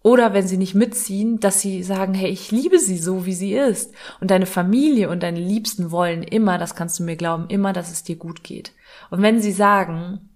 oder 0.02 0.34
wenn 0.34 0.46
sie 0.46 0.58
nicht 0.58 0.74
mitziehen, 0.74 1.40
dass 1.40 1.60
sie 1.60 1.82
sagen, 1.82 2.12
hey, 2.12 2.30
ich 2.30 2.50
liebe 2.50 2.78
sie 2.78 2.98
so, 2.98 3.24
wie 3.24 3.34
sie 3.34 3.54
ist. 3.54 3.94
Und 4.20 4.30
deine 4.30 4.46
Familie 4.46 5.08
und 5.08 5.22
deine 5.22 5.40
Liebsten 5.40 5.90
wollen 5.90 6.22
immer, 6.22 6.58
das 6.58 6.74
kannst 6.74 6.98
du 6.98 7.04
mir 7.04 7.16
glauben, 7.16 7.46
immer, 7.48 7.72
dass 7.72 7.90
es 7.90 8.02
dir 8.02 8.16
gut 8.16 8.42
geht. 8.42 8.72
Und 9.10 9.22
wenn 9.22 9.40
sie 9.40 9.52
sagen, 9.52 10.28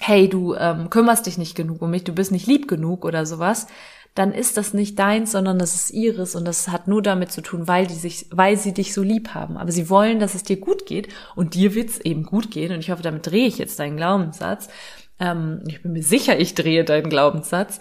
hey, 0.00 0.28
du 0.28 0.54
ähm, 0.54 0.90
kümmerst 0.90 1.26
dich 1.26 1.38
nicht 1.38 1.54
genug 1.54 1.80
um 1.80 1.90
mich, 1.90 2.04
du 2.04 2.12
bist 2.12 2.32
nicht 2.32 2.46
lieb 2.46 2.68
genug 2.68 3.04
oder 3.04 3.24
sowas, 3.24 3.66
dann 4.14 4.32
ist 4.32 4.56
das 4.56 4.74
nicht 4.74 4.98
deins, 4.98 5.32
sondern 5.32 5.58
das 5.58 5.74
ist 5.74 5.90
ihres 5.90 6.34
und 6.34 6.44
das 6.44 6.68
hat 6.68 6.88
nur 6.88 7.02
damit 7.02 7.30
zu 7.30 7.40
tun, 7.40 7.68
weil 7.68 7.86
die 7.86 7.94
sich, 7.94 8.26
weil 8.30 8.56
sie 8.56 8.74
dich 8.74 8.92
so 8.92 9.02
lieb 9.02 9.34
haben. 9.34 9.56
Aber 9.56 9.70
sie 9.70 9.88
wollen, 9.88 10.18
dass 10.18 10.34
es 10.34 10.42
dir 10.42 10.58
gut 10.58 10.86
geht 10.86 11.08
und 11.36 11.54
dir 11.54 11.74
wird's 11.74 11.98
eben 11.98 12.24
gut 12.24 12.50
gehen 12.50 12.72
und 12.72 12.80
ich 12.80 12.90
hoffe, 12.90 13.02
damit 13.02 13.26
drehe 13.26 13.46
ich 13.46 13.58
jetzt 13.58 13.78
deinen 13.78 13.96
Glaubenssatz. 13.96 14.68
Ähm, 15.20 15.62
ich 15.66 15.82
bin 15.82 15.92
mir 15.92 16.02
sicher, 16.02 16.38
ich 16.38 16.54
drehe 16.54 16.84
deinen 16.84 17.10
Glaubenssatz. 17.10 17.80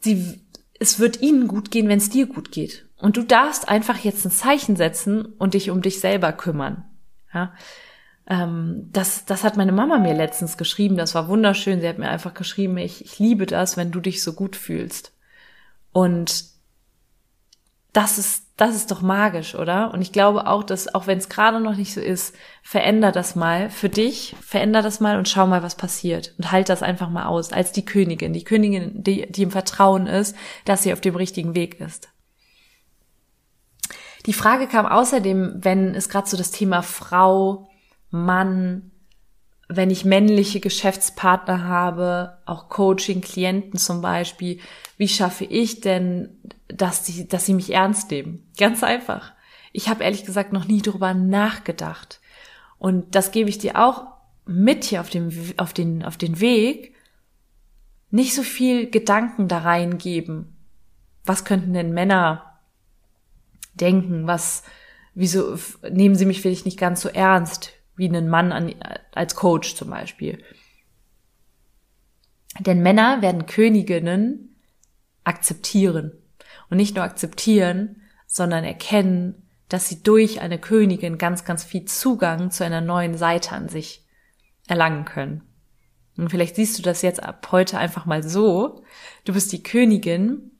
Sie, 0.00 0.40
es 0.78 0.98
wird 0.98 1.20
ihnen 1.20 1.46
gut 1.46 1.70
gehen, 1.70 1.88
wenn 1.88 1.98
es 1.98 2.08
dir 2.08 2.26
gut 2.26 2.52
geht. 2.52 2.86
Und 2.96 3.16
du 3.16 3.22
darfst 3.22 3.68
einfach 3.68 3.98
jetzt 3.98 4.24
ein 4.24 4.30
Zeichen 4.30 4.76
setzen 4.76 5.24
und 5.24 5.54
dich 5.54 5.70
um 5.70 5.82
dich 5.82 6.00
selber 6.00 6.32
kümmern. 6.32 6.84
Ja, 7.32 7.52
ähm, 8.26 8.88
das, 8.92 9.24
das 9.24 9.44
hat 9.44 9.56
meine 9.56 9.72
Mama 9.72 9.98
mir 9.98 10.14
letztens 10.14 10.56
geschrieben. 10.56 10.96
Das 10.96 11.14
war 11.14 11.28
wunderschön. 11.28 11.80
Sie 11.80 11.88
hat 11.88 11.98
mir 11.98 12.08
einfach 12.08 12.34
geschrieben, 12.34 12.78
ich, 12.78 13.04
ich 13.04 13.18
liebe 13.18 13.46
das, 13.46 13.76
wenn 13.76 13.90
du 13.90 14.00
dich 14.00 14.22
so 14.22 14.32
gut 14.32 14.56
fühlst. 14.56 15.12
Und 15.92 16.44
das 17.92 18.18
ist, 18.18 18.44
das 18.56 18.76
ist 18.76 18.90
doch 18.90 19.00
magisch, 19.00 19.54
oder? 19.54 19.92
Und 19.92 20.00
ich 20.00 20.12
glaube 20.12 20.46
auch, 20.46 20.62
dass, 20.62 20.94
auch 20.94 21.06
wenn 21.06 21.18
es 21.18 21.28
gerade 21.28 21.60
noch 21.60 21.74
nicht 21.74 21.92
so 21.92 22.00
ist, 22.00 22.34
veränder 22.62 23.10
das 23.10 23.34
mal 23.34 23.68
für 23.68 23.88
dich, 23.88 24.36
veränder 24.40 24.82
das 24.82 25.00
mal 25.00 25.18
und 25.18 25.28
schau 25.28 25.46
mal, 25.46 25.62
was 25.62 25.74
passiert. 25.74 26.34
Und 26.38 26.52
halt 26.52 26.68
das 26.68 26.82
einfach 26.82 27.10
mal 27.10 27.26
aus, 27.26 27.52
als 27.52 27.72
die 27.72 27.84
Königin, 27.84 28.32
die 28.32 28.44
Königin, 28.44 29.02
die, 29.02 29.30
die 29.30 29.42
im 29.42 29.50
Vertrauen 29.50 30.06
ist, 30.06 30.36
dass 30.64 30.82
sie 30.82 30.92
auf 30.92 31.00
dem 31.00 31.16
richtigen 31.16 31.54
Weg 31.54 31.80
ist. 31.80 32.08
Die 34.26 34.34
Frage 34.34 34.68
kam 34.68 34.86
außerdem, 34.86 35.54
wenn 35.64 35.94
es 35.94 36.08
gerade 36.08 36.28
so 36.28 36.36
das 36.36 36.50
Thema 36.50 36.82
Frau 36.82 37.70
Mann, 38.10 38.90
wenn 39.72 39.88
ich 39.90 40.04
männliche 40.04 40.58
Geschäftspartner 40.58 41.62
habe, 41.62 42.38
auch 42.44 42.68
Coaching, 42.68 43.20
Klienten 43.20 43.78
zum 43.78 44.00
Beispiel, 44.02 44.58
wie 44.96 45.06
schaffe 45.06 45.44
ich 45.44 45.80
denn, 45.80 46.40
dass 46.66 47.06
sie, 47.06 47.28
dass 47.28 47.46
sie 47.46 47.54
mich 47.54 47.72
ernst 47.72 48.10
nehmen? 48.10 48.50
Ganz 48.58 48.82
einfach. 48.82 49.32
Ich 49.72 49.88
habe 49.88 50.02
ehrlich 50.02 50.24
gesagt 50.24 50.52
noch 50.52 50.66
nie 50.66 50.82
drüber 50.82 51.14
nachgedacht. 51.14 52.20
Und 52.78 53.14
das 53.14 53.30
gebe 53.30 53.48
ich 53.48 53.58
dir 53.58 53.76
auch 53.76 54.06
mit 54.44 54.82
hier 54.82 55.00
auf 55.00 55.08
dem, 55.08 55.30
auf 55.56 55.72
den, 55.72 56.04
auf 56.04 56.16
den 56.16 56.40
Weg. 56.40 56.96
Nicht 58.10 58.34
so 58.34 58.42
viel 58.42 58.90
Gedanken 58.90 59.46
da 59.46 59.58
reingeben. 59.58 60.56
Was 61.24 61.44
könnten 61.44 61.74
denn 61.74 61.94
Männer 61.94 62.58
denken? 63.74 64.26
Was, 64.26 64.64
wieso 65.14 65.56
nehmen 65.88 66.16
sie 66.16 66.26
mich 66.26 66.42
vielleicht 66.42 66.64
nicht 66.64 66.78
ganz 66.78 67.02
so 67.02 67.08
ernst? 67.08 67.72
Wie 68.00 68.08
einen 68.08 68.28
Mann 68.28 68.50
an, 68.50 68.74
als 69.12 69.36
Coach 69.36 69.76
zum 69.76 69.90
Beispiel. 69.90 70.42
Denn 72.58 72.82
Männer 72.82 73.22
werden 73.22 73.46
Königinnen 73.46 74.56
akzeptieren. 75.22 76.12
Und 76.70 76.78
nicht 76.78 76.96
nur 76.96 77.04
akzeptieren, 77.04 78.02
sondern 78.26 78.64
erkennen, 78.64 79.46
dass 79.68 79.88
sie 79.88 80.02
durch 80.02 80.40
eine 80.40 80.58
Königin 80.58 81.18
ganz, 81.18 81.44
ganz 81.44 81.62
viel 81.62 81.84
Zugang 81.84 82.50
zu 82.50 82.64
einer 82.64 82.80
neuen 82.80 83.16
Seite 83.16 83.52
an 83.52 83.68
sich 83.68 84.06
erlangen 84.66 85.04
können. 85.04 85.42
Und 86.16 86.30
vielleicht 86.30 86.56
siehst 86.56 86.78
du 86.78 86.82
das 86.82 87.02
jetzt 87.02 87.22
ab 87.22 87.48
heute 87.52 87.78
einfach 87.78 88.06
mal 88.06 88.22
so. 88.22 88.82
Du 89.24 89.34
bist 89.34 89.52
die 89.52 89.62
Königin, 89.62 90.52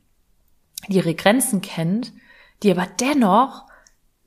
die 0.89 0.97
ihre 0.97 1.15
Grenzen 1.15 1.61
kennt, 1.61 2.13
die 2.63 2.71
aber 2.71 2.87
dennoch 3.01 3.70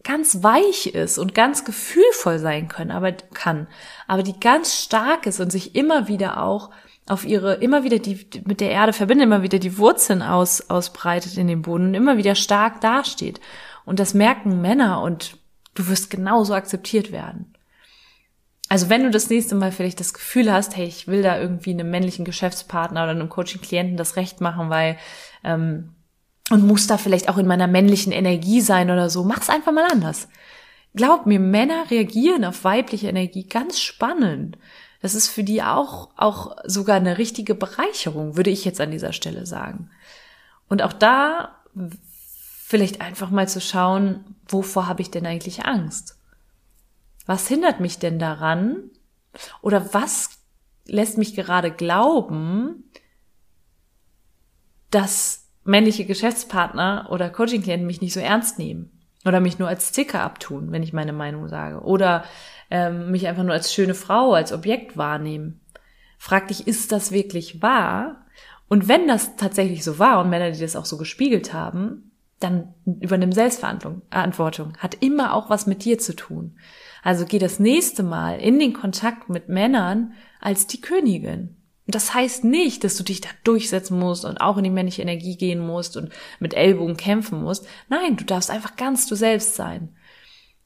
ganz 0.03 0.43
weich 0.43 0.87
ist 0.87 1.17
und 1.17 1.33
ganz 1.33 1.65
gefühlvoll 1.65 2.39
sein 2.39 2.67
können, 2.67 2.91
aber 2.91 3.11
kann, 3.11 3.67
aber 4.07 4.23
die 4.23 4.39
ganz 4.39 4.75
stark 4.75 5.25
ist 5.25 5.39
und 5.39 5.51
sich 5.51 5.75
immer 5.75 6.07
wieder 6.07 6.43
auch 6.43 6.71
auf 7.07 7.25
ihre, 7.25 7.55
immer 7.55 7.83
wieder 7.83 7.99
die, 7.99 8.25
mit 8.45 8.61
der 8.61 8.71
Erde 8.71 8.93
verbindet, 8.93 9.25
immer 9.25 9.43
wieder 9.43 9.59
die 9.59 9.77
Wurzeln 9.77 10.21
aus, 10.21 10.69
ausbreitet 10.69 11.37
in 11.37 11.47
den 11.47 11.61
Boden 11.61 11.87
und 11.87 11.93
immer 11.93 12.17
wieder 12.17 12.35
stark 12.35 12.81
dasteht. 12.81 13.41
Und 13.85 13.99
das 13.99 14.13
merken 14.13 14.61
Männer 14.61 15.01
und 15.01 15.37
du 15.73 15.87
wirst 15.87 16.09
genauso 16.09 16.53
akzeptiert 16.53 17.11
werden. 17.11 17.53
Also 18.69 18.89
wenn 18.89 19.03
du 19.03 19.11
das 19.11 19.29
nächste 19.29 19.55
Mal 19.55 19.71
vielleicht 19.71 19.99
das 19.99 20.13
Gefühl 20.13 20.51
hast, 20.51 20.75
hey, 20.75 20.85
ich 20.85 21.07
will 21.07 21.21
da 21.21 21.37
irgendwie 21.37 21.71
einem 21.71 21.91
männlichen 21.91 22.25
Geschäftspartner 22.25 23.03
oder 23.03 23.11
einem 23.11 23.29
Coaching-Klienten 23.29 23.97
das 23.97 24.15
Recht 24.15 24.41
machen, 24.41 24.69
weil 24.69 24.97
ähm, 25.43 25.89
und 26.53 26.67
muss 26.67 26.85
da 26.85 26.99
vielleicht 26.99 27.29
auch 27.29 27.39
in 27.39 27.47
meiner 27.47 27.65
männlichen 27.65 28.11
Energie 28.11 28.61
sein 28.61 28.91
oder 28.91 29.09
so. 29.09 29.23
Mach's 29.23 29.49
einfach 29.49 29.71
mal 29.71 29.87
anders. 29.91 30.27
Glaub 30.93 31.25
mir, 31.25 31.39
Männer 31.39 31.89
reagieren 31.89 32.45
auf 32.45 32.63
weibliche 32.63 33.07
Energie 33.07 33.47
ganz 33.47 33.79
spannend. 33.79 34.59
Das 35.01 35.15
ist 35.15 35.29
für 35.29 35.43
die 35.43 35.63
auch, 35.63 36.11
auch 36.15 36.55
sogar 36.65 36.97
eine 36.97 37.17
richtige 37.17 37.55
Bereicherung, 37.55 38.37
würde 38.37 38.51
ich 38.51 38.65
jetzt 38.65 38.79
an 38.79 38.91
dieser 38.91 39.13
Stelle 39.13 39.47
sagen. 39.47 39.89
Und 40.69 40.83
auch 40.83 40.93
da 40.93 41.55
vielleicht 42.63 43.01
einfach 43.01 43.31
mal 43.31 43.49
zu 43.49 43.59
schauen, 43.59 44.23
wovor 44.47 44.85
habe 44.87 45.01
ich 45.01 45.09
denn 45.09 45.25
eigentlich 45.25 45.65
Angst? 45.65 46.19
Was 47.25 47.47
hindert 47.47 47.79
mich 47.79 47.97
denn 47.97 48.19
daran? 48.19 48.91
Oder 49.63 49.91
was 49.95 50.29
lässt 50.85 51.17
mich 51.17 51.33
gerade 51.33 51.71
glauben, 51.71 52.83
dass 54.91 55.42
männliche 55.63 56.05
Geschäftspartner 56.05 57.07
oder 57.09 57.29
Coaching-Klienten 57.29 57.87
mich 57.87 58.01
nicht 58.01 58.13
so 58.13 58.19
ernst 58.19 58.59
nehmen 58.59 58.91
oder 59.25 59.39
mich 59.39 59.59
nur 59.59 59.67
als 59.67 59.89
Sticker 59.89 60.21
abtun, 60.21 60.71
wenn 60.71 60.83
ich 60.83 60.93
meine 60.93 61.13
Meinung 61.13 61.47
sage 61.47 61.81
oder 61.81 62.25
ähm, 62.69 63.11
mich 63.11 63.27
einfach 63.27 63.43
nur 63.43 63.53
als 63.53 63.73
schöne 63.73 63.93
Frau, 63.93 64.33
als 64.33 64.51
Objekt 64.51 64.97
wahrnehmen. 64.97 65.61
Frag 66.17 66.47
dich, 66.47 66.67
ist 66.67 66.91
das 66.91 67.11
wirklich 67.11 67.61
wahr? 67.61 68.25
Und 68.67 68.87
wenn 68.87 69.07
das 69.07 69.35
tatsächlich 69.35 69.83
so 69.83 69.99
war 69.99 70.19
und 70.19 70.29
Männer, 70.29 70.51
die 70.51 70.59
das 70.59 70.75
auch 70.75 70.85
so 70.85 70.97
gespiegelt 70.97 71.53
haben, 71.53 72.11
dann 72.39 72.73
übernimm 72.85 73.31
Selbstverantwortung. 73.31 74.73
Hat 74.77 74.97
immer 74.99 75.33
auch 75.33 75.49
was 75.49 75.65
mit 75.65 75.85
dir 75.85 75.97
zu 75.97 76.15
tun. 76.15 76.57
Also 77.01 77.25
geh 77.25 77.39
das 77.39 77.59
nächste 77.59 78.03
Mal 78.03 78.39
in 78.39 78.59
den 78.59 78.73
Kontakt 78.73 79.29
mit 79.29 79.49
Männern 79.49 80.13
als 80.39 80.67
die 80.67 80.81
Königin. 80.81 81.55
Das 81.85 82.13
heißt 82.13 82.45
nicht, 82.45 82.83
dass 82.83 82.95
du 82.95 83.03
dich 83.03 83.19
da 83.19 83.29
durchsetzen 83.43 83.99
musst 83.99 84.23
und 84.23 84.39
auch 84.39 84.57
in 84.57 84.63
die 84.63 84.69
männliche 84.69 85.01
Energie 85.01 85.35
gehen 85.35 85.59
musst 85.59 85.97
und 85.97 86.11
mit 86.39 86.53
Ellbogen 86.53 86.95
kämpfen 86.95 87.41
musst. 87.41 87.67
Nein, 87.89 88.15
du 88.15 88.23
darfst 88.23 88.49
einfach 88.49 88.77
ganz 88.77 89.05
du 89.07 89.15
selbst 89.15 89.55
sein. 89.55 89.93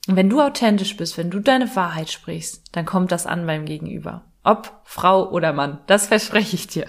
Und 0.07 0.15
wenn 0.15 0.29
du 0.29 0.41
authentisch 0.41 0.95
bist, 0.95 1.17
wenn 1.17 1.31
du 1.31 1.39
deine 1.39 1.75
Wahrheit 1.75 2.09
sprichst, 2.09 2.63
dann 2.71 2.85
kommt 2.85 3.11
das 3.11 3.25
an 3.25 3.45
beim 3.47 3.65
Gegenüber. 3.65 4.25
Ob 4.43 4.79
Frau 4.83 5.29
oder 5.29 5.53
Mann. 5.53 5.79
Das 5.87 6.07
verspreche 6.07 6.55
ich 6.55 6.67
dir. 6.67 6.87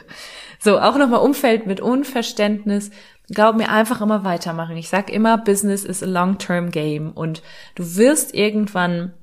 So, 0.60 0.78
auch 0.78 0.98
nochmal 0.98 1.20
Umfeld 1.20 1.66
mit 1.66 1.80
Unverständnis. 1.80 2.90
Glaub 3.28 3.56
mir, 3.56 3.70
einfach 3.70 4.00
immer 4.00 4.24
weitermachen. 4.24 4.76
Ich 4.76 4.88
sag 4.88 5.10
immer, 5.10 5.38
Business 5.38 5.84
is 5.84 6.02
a 6.02 6.06
long-term 6.06 6.70
game. 6.70 7.12
Und 7.12 7.42
du 7.74 7.96
wirst 7.96 8.34
irgendwann 8.34 9.14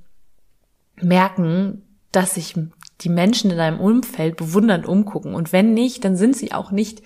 merken, 1.02 1.85
dass 2.16 2.36
sich 2.36 2.56
die 3.02 3.10
Menschen 3.10 3.52
in 3.52 3.58
deinem 3.58 3.80
Umfeld 3.80 4.38
bewundernd 4.38 4.86
umgucken. 4.86 5.36
Und 5.36 5.52
wenn 5.52 5.74
nicht, 5.74 6.06
dann 6.06 6.16
sind 6.16 6.36
sie 6.36 6.54
auch 6.54 6.72
nicht 6.72 7.02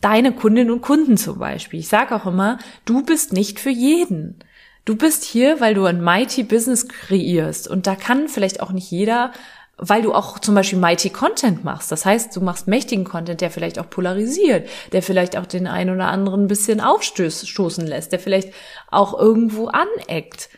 deine 0.00 0.32
Kundinnen 0.32 0.70
und 0.70 0.82
Kunden 0.82 1.16
zum 1.16 1.38
Beispiel. 1.38 1.80
Ich 1.80 1.88
sage 1.88 2.14
auch 2.14 2.26
immer, 2.26 2.58
du 2.84 3.02
bist 3.02 3.32
nicht 3.32 3.58
für 3.58 3.70
jeden. 3.70 4.38
Du 4.84 4.96
bist 4.96 5.24
hier, 5.24 5.60
weil 5.60 5.74
du 5.74 5.84
ein 5.84 6.02
Mighty 6.02 6.42
Business 6.44 6.86
kreierst. 6.86 7.66
Und 7.66 7.86
da 7.86 7.96
kann 7.96 8.28
vielleicht 8.28 8.60
auch 8.60 8.72
nicht 8.72 8.90
jeder, 8.90 9.32
weil 9.78 10.02
du 10.02 10.14
auch 10.14 10.38
zum 10.38 10.54
Beispiel 10.54 10.78
Mighty 10.78 11.10
Content 11.10 11.64
machst. 11.64 11.90
Das 11.90 12.04
heißt, 12.04 12.34
du 12.36 12.40
machst 12.40 12.68
mächtigen 12.68 13.04
Content, 13.04 13.40
der 13.40 13.50
vielleicht 13.50 13.78
auch 13.78 13.90
polarisiert, 13.90 14.68
der 14.92 15.02
vielleicht 15.02 15.36
auch 15.36 15.46
den 15.46 15.66
einen 15.66 15.94
oder 15.94 16.08
anderen 16.08 16.44
ein 16.44 16.48
bisschen 16.48 16.80
aufstoßen 16.80 17.86
lässt, 17.86 18.12
der 18.12 18.20
vielleicht 18.20 18.52
auch 18.90 19.18
irgendwo 19.18 19.68
aneckt. 19.68 20.50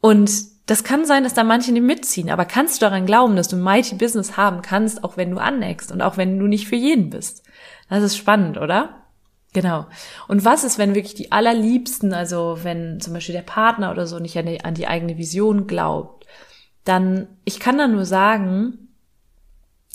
Und 0.00 0.30
das 0.66 0.82
kann 0.82 1.04
sein, 1.04 1.24
dass 1.24 1.34
da 1.34 1.44
manche 1.44 1.72
nicht 1.72 1.82
mitziehen, 1.82 2.30
aber 2.30 2.46
kannst 2.46 2.80
du 2.80 2.86
daran 2.86 3.06
glauben, 3.06 3.36
dass 3.36 3.48
du 3.48 3.56
Mighty 3.56 3.96
Business 3.96 4.36
haben 4.36 4.62
kannst, 4.62 5.04
auch 5.04 5.16
wenn 5.16 5.30
du 5.30 5.38
aneckst 5.38 5.92
und 5.92 6.00
auch 6.00 6.16
wenn 6.16 6.38
du 6.38 6.46
nicht 6.46 6.68
für 6.68 6.76
jeden 6.76 7.10
bist? 7.10 7.42
Das 7.90 8.02
ist 8.02 8.16
spannend, 8.16 8.56
oder? 8.56 9.04
Genau. 9.52 9.86
Und 10.26 10.44
was 10.44 10.64
ist, 10.64 10.78
wenn 10.78 10.94
wirklich 10.94 11.14
die 11.14 11.32
allerliebsten, 11.32 12.12
also 12.12 12.58
wenn 12.62 13.00
zum 13.00 13.12
Beispiel 13.12 13.34
der 13.34 13.42
Partner 13.42 13.90
oder 13.90 14.06
so 14.06 14.18
nicht 14.18 14.36
an 14.36 14.46
die, 14.46 14.64
an 14.64 14.74
die 14.74 14.88
eigene 14.88 15.16
Vision 15.16 15.66
glaubt, 15.66 16.26
dann, 16.84 17.28
ich 17.44 17.60
kann 17.60 17.78
da 17.78 17.86
nur 17.86 18.04
sagen, 18.04 18.83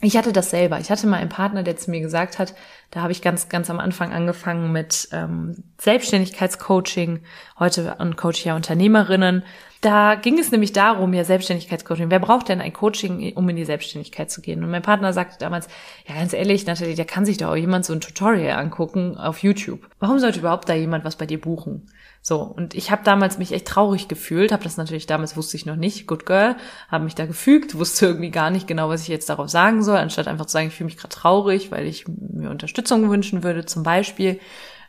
ich 0.02 0.16
hatte 0.16 0.32
das 0.32 0.50
selber. 0.50 0.80
Ich 0.80 0.90
hatte 0.90 1.08
mal 1.08 1.18
einen 1.18 1.30
Partner, 1.30 1.64
der 1.64 1.76
zu 1.76 1.92
mir 1.92 2.00
gesagt 2.00 2.40
hat, 2.40 2.54
da 2.92 3.02
habe 3.02 3.12
ich 3.12 3.22
ganz, 3.22 3.50
ganz 3.50 3.70
am 3.70 3.80
Anfang 3.80 4.14
angefangen 4.14 4.72
mit 4.72 5.10
ähm, 5.12 5.64
Selbstständigkeitscoaching, 5.80 7.22
heute 7.60 7.96
und 8.00 8.16
coach 8.16 8.46
ja 8.46 8.56
Unternehmerinnen 8.56 9.44
da 9.82 10.16
ging 10.16 10.38
es 10.38 10.52
nämlich 10.52 10.74
darum, 10.74 11.14
ja, 11.14 11.24
Selbstständigkeitscoaching. 11.24 12.12
Wer 12.12 12.20
braucht 12.20 12.50
denn 12.50 12.60
ein 12.60 12.74
Coaching, 12.74 13.34
um 13.36 13.48
in 13.48 13.56
die 13.56 13.64
Selbstständigkeit 13.64 14.30
zu 14.30 14.42
gehen? 14.42 14.62
Und 14.64 14.72
mein 14.72 14.82
Partner 14.82 15.14
sagte 15.14 15.38
damals, 15.40 15.70
ja, 16.06 16.16
ganz 16.16 16.34
ehrlich, 16.34 16.66
Nathalie, 16.66 16.96
der 16.96 17.06
kann 17.06 17.26
sich 17.26 17.38
doch 17.38 17.52
auch 17.52 17.56
jemand 17.56 17.86
so 17.86 17.94
ein 17.94 18.02
Tutorial 18.02 18.60
angucken 18.60 19.18
auf 19.18 19.42
YouTube. 19.42 19.88
Warum 20.00 20.20
sollte 20.20 20.40
überhaupt 20.40 20.68
da 20.68 20.74
jemand 20.74 21.06
was 21.06 21.16
bei 21.16 21.26
dir 21.26 21.40
buchen? 21.40 21.90
So, 22.22 22.42
und 22.42 22.76
ich 22.76 22.92
habe 22.92 23.04
damals 23.04 23.38
mich 23.38 23.54
echt 23.54 23.68
traurig 23.68 24.08
gefühlt, 24.08 24.52
habe 24.52 24.64
das 24.64 24.78
natürlich 24.78 25.06
damals 25.06 25.38
wusste 25.38 25.56
ich 25.56 25.66
noch 25.66 25.78
nicht, 25.78 26.06
good 26.06 26.26
girl, 26.26 26.58
habe 26.90 27.06
mich 27.06 27.16
da 27.16 27.26
gefügt, 27.26 27.78
wusste 27.78 28.08
irgendwie 28.08 28.30
gar 28.30 28.50
nicht 28.50 28.68
genau, 28.68 28.90
was 28.90 29.04
ich 29.04 29.08
jetzt 29.08 29.30
darauf 29.30 29.50
sagen 29.50 29.84
soll, 29.84 29.98
anstatt 29.98 30.28
einfach 30.28 30.46
zu 30.46 30.54
sagen, 30.54 30.68
ich 30.68 30.74
fühle 30.74 30.88
mich 30.88 30.98
gerade 30.98 31.16
traurig, 31.16 31.72
weil 31.72 31.88
ich 31.88 32.06
mir 32.08 32.50
Unterstützung 32.50 33.10
wünschen 33.10 33.44
würde, 33.44 33.66
zum 33.66 33.84
Beispiel. 33.84 34.40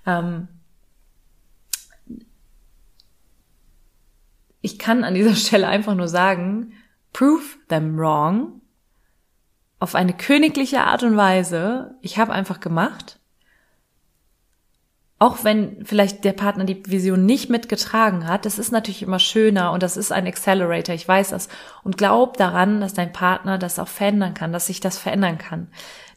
Ähm, 0.06 0.48
ich 4.60 4.78
kann 4.78 5.04
an 5.04 5.14
dieser 5.14 5.34
Stelle 5.36 5.68
einfach 5.68 5.94
nur 5.94 6.08
sagen, 6.08 6.72
prove 7.12 7.58
them 7.68 7.96
wrong 7.96 8.60
auf 9.78 9.94
eine 9.94 10.12
königliche 10.12 10.82
Art 10.82 11.02
und 11.04 11.16
Weise. 11.16 11.94
Ich 12.02 12.18
habe 12.18 12.32
einfach 12.32 12.60
gemacht. 12.60 13.19
Auch 15.22 15.44
wenn 15.44 15.84
vielleicht 15.84 16.24
der 16.24 16.32
Partner 16.32 16.64
die 16.64 16.82
Vision 16.86 17.26
nicht 17.26 17.50
mitgetragen 17.50 18.26
hat, 18.26 18.46
das 18.46 18.58
ist 18.58 18.72
natürlich 18.72 19.02
immer 19.02 19.18
schöner 19.18 19.70
und 19.72 19.82
das 19.82 19.98
ist 19.98 20.12
ein 20.12 20.26
Accelerator, 20.26 20.94
ich 20.94 21.06
weiß 21.06 21.28
das. 21.28 21.50
Und 21.84 21.98
glaub 21.98 22.38
daran, 22.38 22.80
dass 22.80 22.94
dein 22.94 23.12
Partner 23.12 23.58
das 23.58 23.78
auch 23.78 23.86
verändern 23.86 24.32
kann, 24.32 24.50
dass 24.50 24.68
sich 24.68 24.80
das 24.80 24.96
verändern 24.96 25.36
kann. 25.36 25.68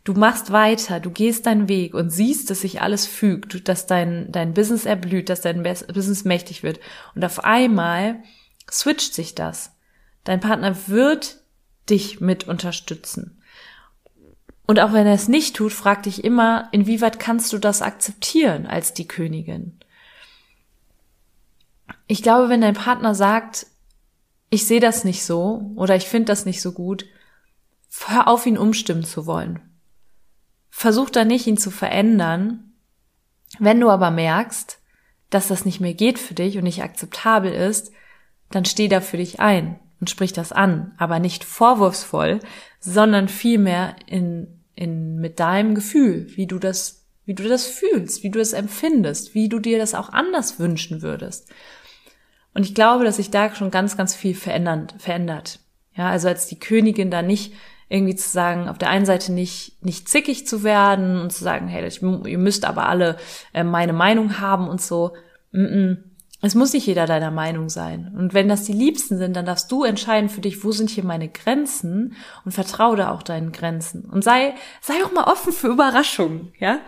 Du 0.05 0.13
machst 0.13 0.53
weiter, 0.53 1.01
du 1.01 1.11
gehst 1.11 1.47
deinen 1.47 1.67
Weg 1.67 1.95
und 1.95 2.11
siehst, 2.11 2.49
dass 2.49 2.61
sich 2.61 2.81
alles 2.81 3.05
fügt, 3.05 3.67
dass 3.67 3.87
dein, 3.87 4.31
dein 4.31 4.53
Business 4.53 4.85
erblüht, 4.85 5.27
dass 5.27 5.41
dein 5.41 5.63
Business 5.63 6.23
mächtig 6.23 6.63
wird. 6.63 6.79
Und 7.13 7.25
auf 7.25 7.43
einmal 7.43 8.23
switcht 8.71 9.13
sich 9.13 9.35
das. 9.35 9.75
Dein 10.23 10.39
Partner 10.39 10.77
wird 10.87 11.41
dich 11.89 12.21
mit 12.21 12.47
unterstützen. 12.47 13.42
Und 14.65 14.79
auch 14.79 14.93
wenn 14.93 15.05
er 15.05 15.13
es 15.13 15.27
nicht 15.27 15.55
tut, 15.55 15.73
frag 15.73 16.03
dich 16.03 16.23
immer, 16.23 16.69
inwieweit 16.71 17.19
kannst 17.19 17.51
du 17.53 17.57
das 17.57 17.81
akzeptieren 17.81 18.65
als 18.65 18.93
die 18.93 19.07
Königin? 19.07 19.79
Ich 22.07 22.23
glaube, 22.23 22.49
wenn 22.49 22.61
dein 22.61 22.73
Partner 22.73 23.13
sagt, 23.13 23.67
ich 24.49 24.65
sehe 24.67 24.79
das 24.79 25.03
nicht 25.03 25.23
so 25.23 25.71
oder 25.75 25.95
ich 25.95 26.05
finde 26.05 26.27
das 26.27 26.45
nicht 26.45 26.61
so 26.61 26.71
gut, 26.71 27.05
hör 28.07 28.27
auf, 28.27 28.45
ihn 28.45 28.57
umstimmen 28.57 29.03
zu 29.03 29.25
wollen 29.25 29.61
versuch 30.73 31.11
da 31.11 31.23
nicht, 31.23 31.45
ihn 31.45 31.55
zu 31.55 31.69
verändern. 31.69 32.73
Wenn 33.59 33.79
du 33.79 33.91
aber 33.91 34.09
merkst, 34.09 34.79
dass 35.29 35.47
das 35.47 35.65
nicht 35.65 35.79
mehr 35.79 35.93
geht 35.93 36.17
für 36.17 36.33
dich 36.33 36.57
und 36.57 36.63
nicht 36.63 36.81
akzeptabel 36.81 37.53
ist, 37.53 37.91
dann 38.49 38.65
steh 38.65 38.87
da 38.87 38.99
für 38.99 39.17
dich 39.17 39.39
ein 39.39 39.79
und 40.03 40.09
sprich 40.09 40.33
das 40.33 40.51
an, 40.51 40.91
aber 40.97 41.19
nicht 41.19 41.45
vorwurfsvoll, 41.45 42.41
sondern 42.81 43.29
vielmehr 43.29 43.95
in, 44.05 44.47
in, 44.75 45.15
mit 45.15 45.39
deinem 45.39 45.75
Gefühl, 45.75 46.27
wie 46.35 46.45
du 46.45 46.59
das, 46.59 47.05
wie 47.23 47.33
du 47.33 47.47
das 47.47 47.65
fühlst, 47.65 48.21
wie 48.21 48.29
du 48.29 48.41
es 48.41 48.51
empfindest, 48.51 49.33
wie 49.33 49.47
du 49.47 49.59
dir 49.59 49.77
das 49.77 49.95
auch 49.95 50.09
anders 50.09 50.59
wünschen 50.59 51.01
würdest. 51.01 51.49
Und 52.53 52.65
ich 52.65 52.75
glaube, 52.75 53.05
dass 53.05 53.15
sich 53.15 53.31
da 53.31 53.55
schon 53.55 53.71
ganz, 53.71 53.95
ganz 53.95 54.13
viel 54.13 54.35
verändert, 54.35 54.93
verändert. 54.97 55.61
Ja, 55.95 56.09
also 56.09 56.27
als 56.27 56.47
die 56.47 56.59
Königin 56.59 57.09
da 57.09 57.21
nicht 57.21 57.53
irgendwie 57.87 58.15
zu 58.17 58.29
sagen, 58.29 58.67
auf 58.67 58.77
der 58.77 58.89
einen 58.89 59.05
Seite 59.05 59.31
nicht, 59.31 59.85
nicht 59.85 60.09
zickig 60.09 60.45
zu 60.45 60.63
werden 60.63 61.21
und 61.21 61.31
zu 61.31 61.45
sagen, 61.45 61.69
hey, 61.69 61.87
ich, 61.87 62.01
ihr 62.01 62.37
müsst 62.37 62.65
aber 62.65 62.89
alle 62.89 63.15
äh, 63.53 63.63
meine 63.63 63.93
Meinung 63.93 64.41
haben 64.41 64.67
und 64.67 64.81
so. 64.81 65.13
Mm 65.53 65.63
-mm. 65.63 65.97
Es 66.45 66.55
muss 66.55 66.73
nicht 66.73 66.85
jeder 66.85 67.05
deiner 67.05 67.31
Meinung 67.31 67.69
sein. 67.69 68.13
Und 68.17 68.33
wenn 68.33 68.49
das 68.49 68.65
die 68.65 68.73
Liebsten 68.73 69.17
sind, 69.17 69.33
dann 69.33 69.45
darfst 69.45 69.71
du 69.71 69.85
entscheiden 69.85 70.27
für 70.27 70.41
dich, 70.41 70.65
wo 70.65 70.73
sind 70.73 70.89
hier 70.89 71.05
meine 71.05 71.29
Grenzen 71.29 72.17
und 72.43 72.51
vertraue 72.51 72.97
da 72.97 73.11
auch 73.11 73.23
deinen 73.23 73.53
Grenzen. 73.53 74.03
Und 74.03 74.25
sei, 74.25 74.53
sei 74.81 74.93
auch 75.05 75.13
mal 75.13 75.23
offen 75.23 75.53
für 75.53 75.69
Überraschungen, 75.69 76.51
ja. 76.59 76.79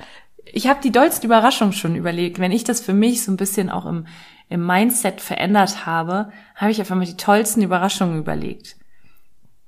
Ich 0.44 0.68
habe 0.68 0.82
die 0.84 0.92
dollsten 0.92 1.26
Überraschungen 1.26 1.74
schon 1.74 1.96
überlegt. 1.96 2.38
Wenn 2.38 2.52
ich 2.52 2.66
das 2.66 2.82
für 2.82 2.94
mich 2.94 3.24
so 3.24 3.32
ein 3.32 3.38
bisschen 3.38 3.70
auch 3.70 3.86
im, 3.86 4.08
im 4.50 4.66
Mindset 4.66 5.22
verändert 5.22 5.86
habe, 5.86 6.34
habe 6.56 6.72
ich 6.72 6.82
auf 6.82 6.92
einmal 6.92 7.08
die 7.08 7.18
tollsten 7.18 7.62
Überraschungen 7.62 8.20
überlegt 8.20 8.76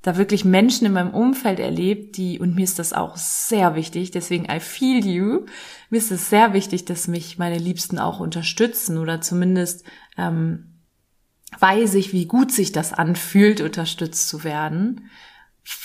da 0.08 0.16
wirklich 0.16 0.46
Menschen 0.46 0.88
in 0.88 0.94
meinem 0.94 1.14
Umfeld 1.14 1.60
erlebt, 1.60 2.16
die, 2.16 2.40
und 2.40 2.56
mir 2.56 2.64
ist 2.64 2.80
das 2.80 2.94
auch 2.94 3.18
sehr 3.18 3.76
wichtig, 3.76 4.12
deswegen 4.12 4.46
I 4.46 4.62
feel 4.62 5.06
you, 5.06 5.46
mir 5.90 5.98
ist 5.98 6.14
es 6.14 6.30
sehr 6.30 6.54
wichtig, 6.54 6.86
dass 6.86 7.10
mich 7.10 7.38
meine 7.38 7.58
Liebsten 7.58 8.00
auch 8.00 8.22
unterstützen 8.22 9.00
oder 9.00 9.20
zumindest 9.20 9.84
ähm, 10.18 10.80
weiß 11.60 11.96
ich, 11.96 12.14
wie 12.14 12.26
gut 12.26 12.54
sich 12.54 12.72
das 12.72 12.94
anfühlt, 12.94 13.60
unterstützt 13.60 14.30
zu 14.30 14.46
werden, 14.46 15.10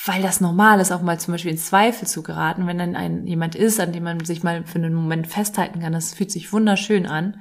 weil 0.07 0.23
das 0.23 0.41
normal 0.41 0.79
ist, 0.79 0.93
auch 0.93 1.03
mal 1.03 1.19
zum 1.19 1.35
Beispiel 1.35 1.51
in 1.51 1.59
Zweifel 1.59 2.07
zu 2.07 2.23
geraten, 2.23 2.69
wenn 2.69 2.79
dann 2.79 2.95
ein 2.95 3.27
jemand 3.27 3.57
ist, 3.57 3.81
an 3.81 3.93
dem 3.93 4.05
man 4.05 4.25
sich 4.25 4.45
mal 4.45 4.65
für 4.65 4.79
einen 4.79 4.95
Moment 4.95 5.27
festhalten 5.27 5.81
kann, 5.81 5.95
das 5.95 6.15
fühlt 6.15 6.31
sich 6.31 6.53
wunderschön 6.53 7.07
an. 7.07 7.41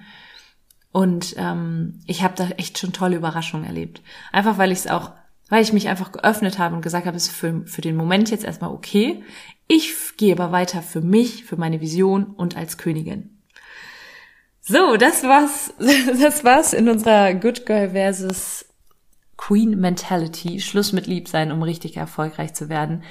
Und 0.91 1.35
ähm, 1.37 1.99
ich 2.07 2.23
habe 2.23 2.33
da 2.35 2.49
echt 2.57 2.79
schon 2.79 2.91
tolle 2.91 3.17
Überraschungen 3.17 3.67
erlebt. 3.67 4.01
Einfach 4.31 4.57
weil 4.57 4.71
ich 4.71 4.79
es 4.79 4.87
auch 4.87 5.11
weil 5.51 5.61
ich 5.61 5.73
mich 5.73 5.89
einfach 5.89 6.13
geöffnet 6.13 6.59
habe 6.59 6.75
und 6.75 6.81
gesagt 6.81 7.05
habe, 7.05 7.17
es 7.17 7.27
ist 7.27 7.35
für, 7.35 7.63
für 7.65 7.81
den 7.81 7.97
Moment 7.97 8.31
jetzt 8.31 8.45
erstmal 8.45 8.71
okay. 8.71 9.21
Ich 9.67 9.93
gehe 10.15 10.33
aber 10.33 10.53
weiter 10.53 10.81
für 10.81 11.01
mich, 11.01 11.43
für 11.43 11.57
meine 11.57 11.81
Vision 11.81 12.23
und 12.23 12.55
als 12.55 12.77
Königin. 12.77 13.41
So, 14.61 14.95
das 14.95 15.23
war's, 15.23 15.73
das 16.21 16.45
war's 16.45 16.71
in 16.71 16.87
unserer 16.87 17.33
Good 17.33 17.65
Girl 17.65 17.89
versus 17.89 18.65
Queen 19.35 19.77
Mentality. 19.77 20.61
Schluss 20.61 20.93
mit 20.93 21.05
Liebsein, 21.05 21.51
um 21.51 21.61
richtig 21.63 21.97
erfolgreich 21.97 22.53
zu 22.53 22.69
werden. 22.69 23.03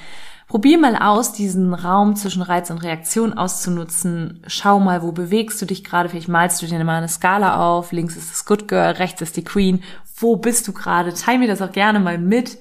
Probier 0.50 0.78
mal 0.78 0.96
aus, 0.96 1.32
diesen 1.32 1.72
Raum 1.74 2.16
zwischen 2.16 2.42
Reiz 2.42 2.70
und 2.70 2.78
Reaktion 2.78 3.34
auszunutzen. 3.34 4.42
Schau 4.48 4.80
mal, 4.80 5.00
wo 5.00 5.12
bewegst 5.12 5.62
du 5.62 5.64
dich 5.64 5.84
gerade? 5.84 6.08
Vielleicht 6.08 6.26
malst 6.26 6.60
du 6.60 6.66
dir 6.66 6.82
mal 6.82 6.96
eine 6.96 7.06
Skala 7.06 7.64
auf. 7.64 7.92
Links 7.92 8.16
ist 8.16 8.32
das 8.32 8.46
Good 8.46 8.66
Girl, 8.66 8.90
rechts 8.94 9.22
ist 9.22 9.36
die 9.36 9.44
Queen. 9.44 9.84
Wo 10.16 10.34
bist 10.34 10.66
du 10.66 10.72
gerade? 10.72 11.14
Teil 11.14 11.38
mir 11.38 11.46
das 11.46 11.62
auch 11.62 11.70
gerne 11.70 12.00
mal 12.00 12.18
mit. 12.18 12.58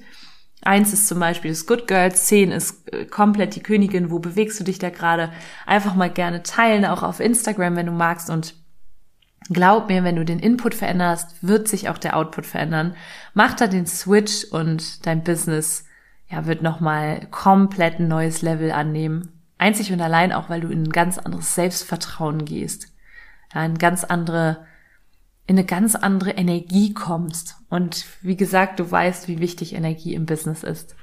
Eins 0.62 0.92
ist 0.92 1.08
zum 1.08 1.18
Beispiel 1.18 1.50
das 1.50 1.66
Good 1.66 1.88
Girl, 1.88 2.14
zehn 2.14 2.52
ist 2.52 2.88
äh, 2.92 3.06
komplett 3.06 3.56
die 3.56 3.62
Königin. 3.64 4.12
Wo 4.12 4.20
bewegst 4.20 4.60
du 4.60 4.62
dich 4.62 4.78
da 4.78 4.90
gerade? 4.90 5.32
Einfach 5.66 5.96
mal 5.96 6.10
gerne 6.10 6.44
teilen, 6.44 6.84
auch 6.84 7.02
auf 7.02 7.18
Instagram, 7.18 7.74
wenn 7.74 7.86
du 7.86 7.92
magst. 7.92 8.30
Und 8.30 8.54
glaub 9.48 9.88
mir, 9.88 10.04
wenn 10.04 10.14
du 10.14 10.24
den 10.24 10.38
Input 10.38 10.76
veränderst, 10.76 11.42
wird 11.42 11.66
sich 11.66 11.88
auch 11.88 11.98
der 11.98 12.16
Output 12.16 12.46
verändern. 12.46 12.94
Mach 13.34 13.54
da 13.54 13.66
den 13.66 13.88
Switch 13.88 14.44
und 14.52 15.04
dein 15.06 15.24
Business 15.24 15.86
ja, 16.30 16.46
wird 16.46 16.62
nochmal 16.62 17.26
komplett 17.30 17.98
ein 17.98 18.08
neues 18.08 18.42
Level 18.42 18.70
annehmen. 18.70 19.32
Einzig 19.58 19.92
und 19.92 20.00
allein 20.00 20.32
auch, 20.32 20.48
weil 20.48 20.60
du 20.60 20.68
in 20.68 20.84
ein 20.84 20.92
ganz 20.92 21.18
anderes 21.18 21.54
Selbstvertrauen 21.54 22.44
gehst. 22.44 22.88
Ja, 23.54 23.64
in 23.64 23.78
ganz 23.78 24.04
andere, 24.04 24.64
in 25.46 25.58
eine 25.58 25.66
ganz 25.66 25.96
andere 25.96 26.30
Energie 26.30 26.94
kommst. 26.94 27.56
Und 27.68 28.06
wie 28.22 28.36
gesagt, 28.36 28.78
du 28.80 28.90
weißt, 28.90 29.28
wie 29.28 29.40
wichtig 29.40 29.74
Energie 29.74 30.14
im 30.14 30.24
Business 30.24 30.62
ist. 30.62 30.94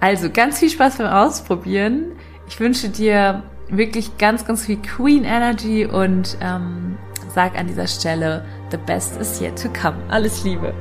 Also 0.00 0.30
ganz 0.30 0.58
viel 0.58 0.70
Spaß 0.70 0.98
beim 0.98 1.12
Ausprobieren. 1.12 2.12
Ich 2.48 2.58
wünsche 2.58 2.88
dir 2.88 3.44
wirklich 3.68 4.18
ganz, 4.18 4.44
ganz 4.44 4.66
viel 4.66 4.78
Queen 4.78 5.24
Energy 5.24 5.86
und 5.86 6.36
ähm, 6.40 6.98
sag 7.34 7.56
an 7.56 7.66
dieser 7.66 7.86
Stelle, 7.86 8.44
the 8.70 8.78
best 8.78 9.20
is 9.20 9.40
yet 9.40 9.60
to 9.60 9.68
come. 9.68 9.96
Alles 10.08 10.42
Liebe. 10.44 10.74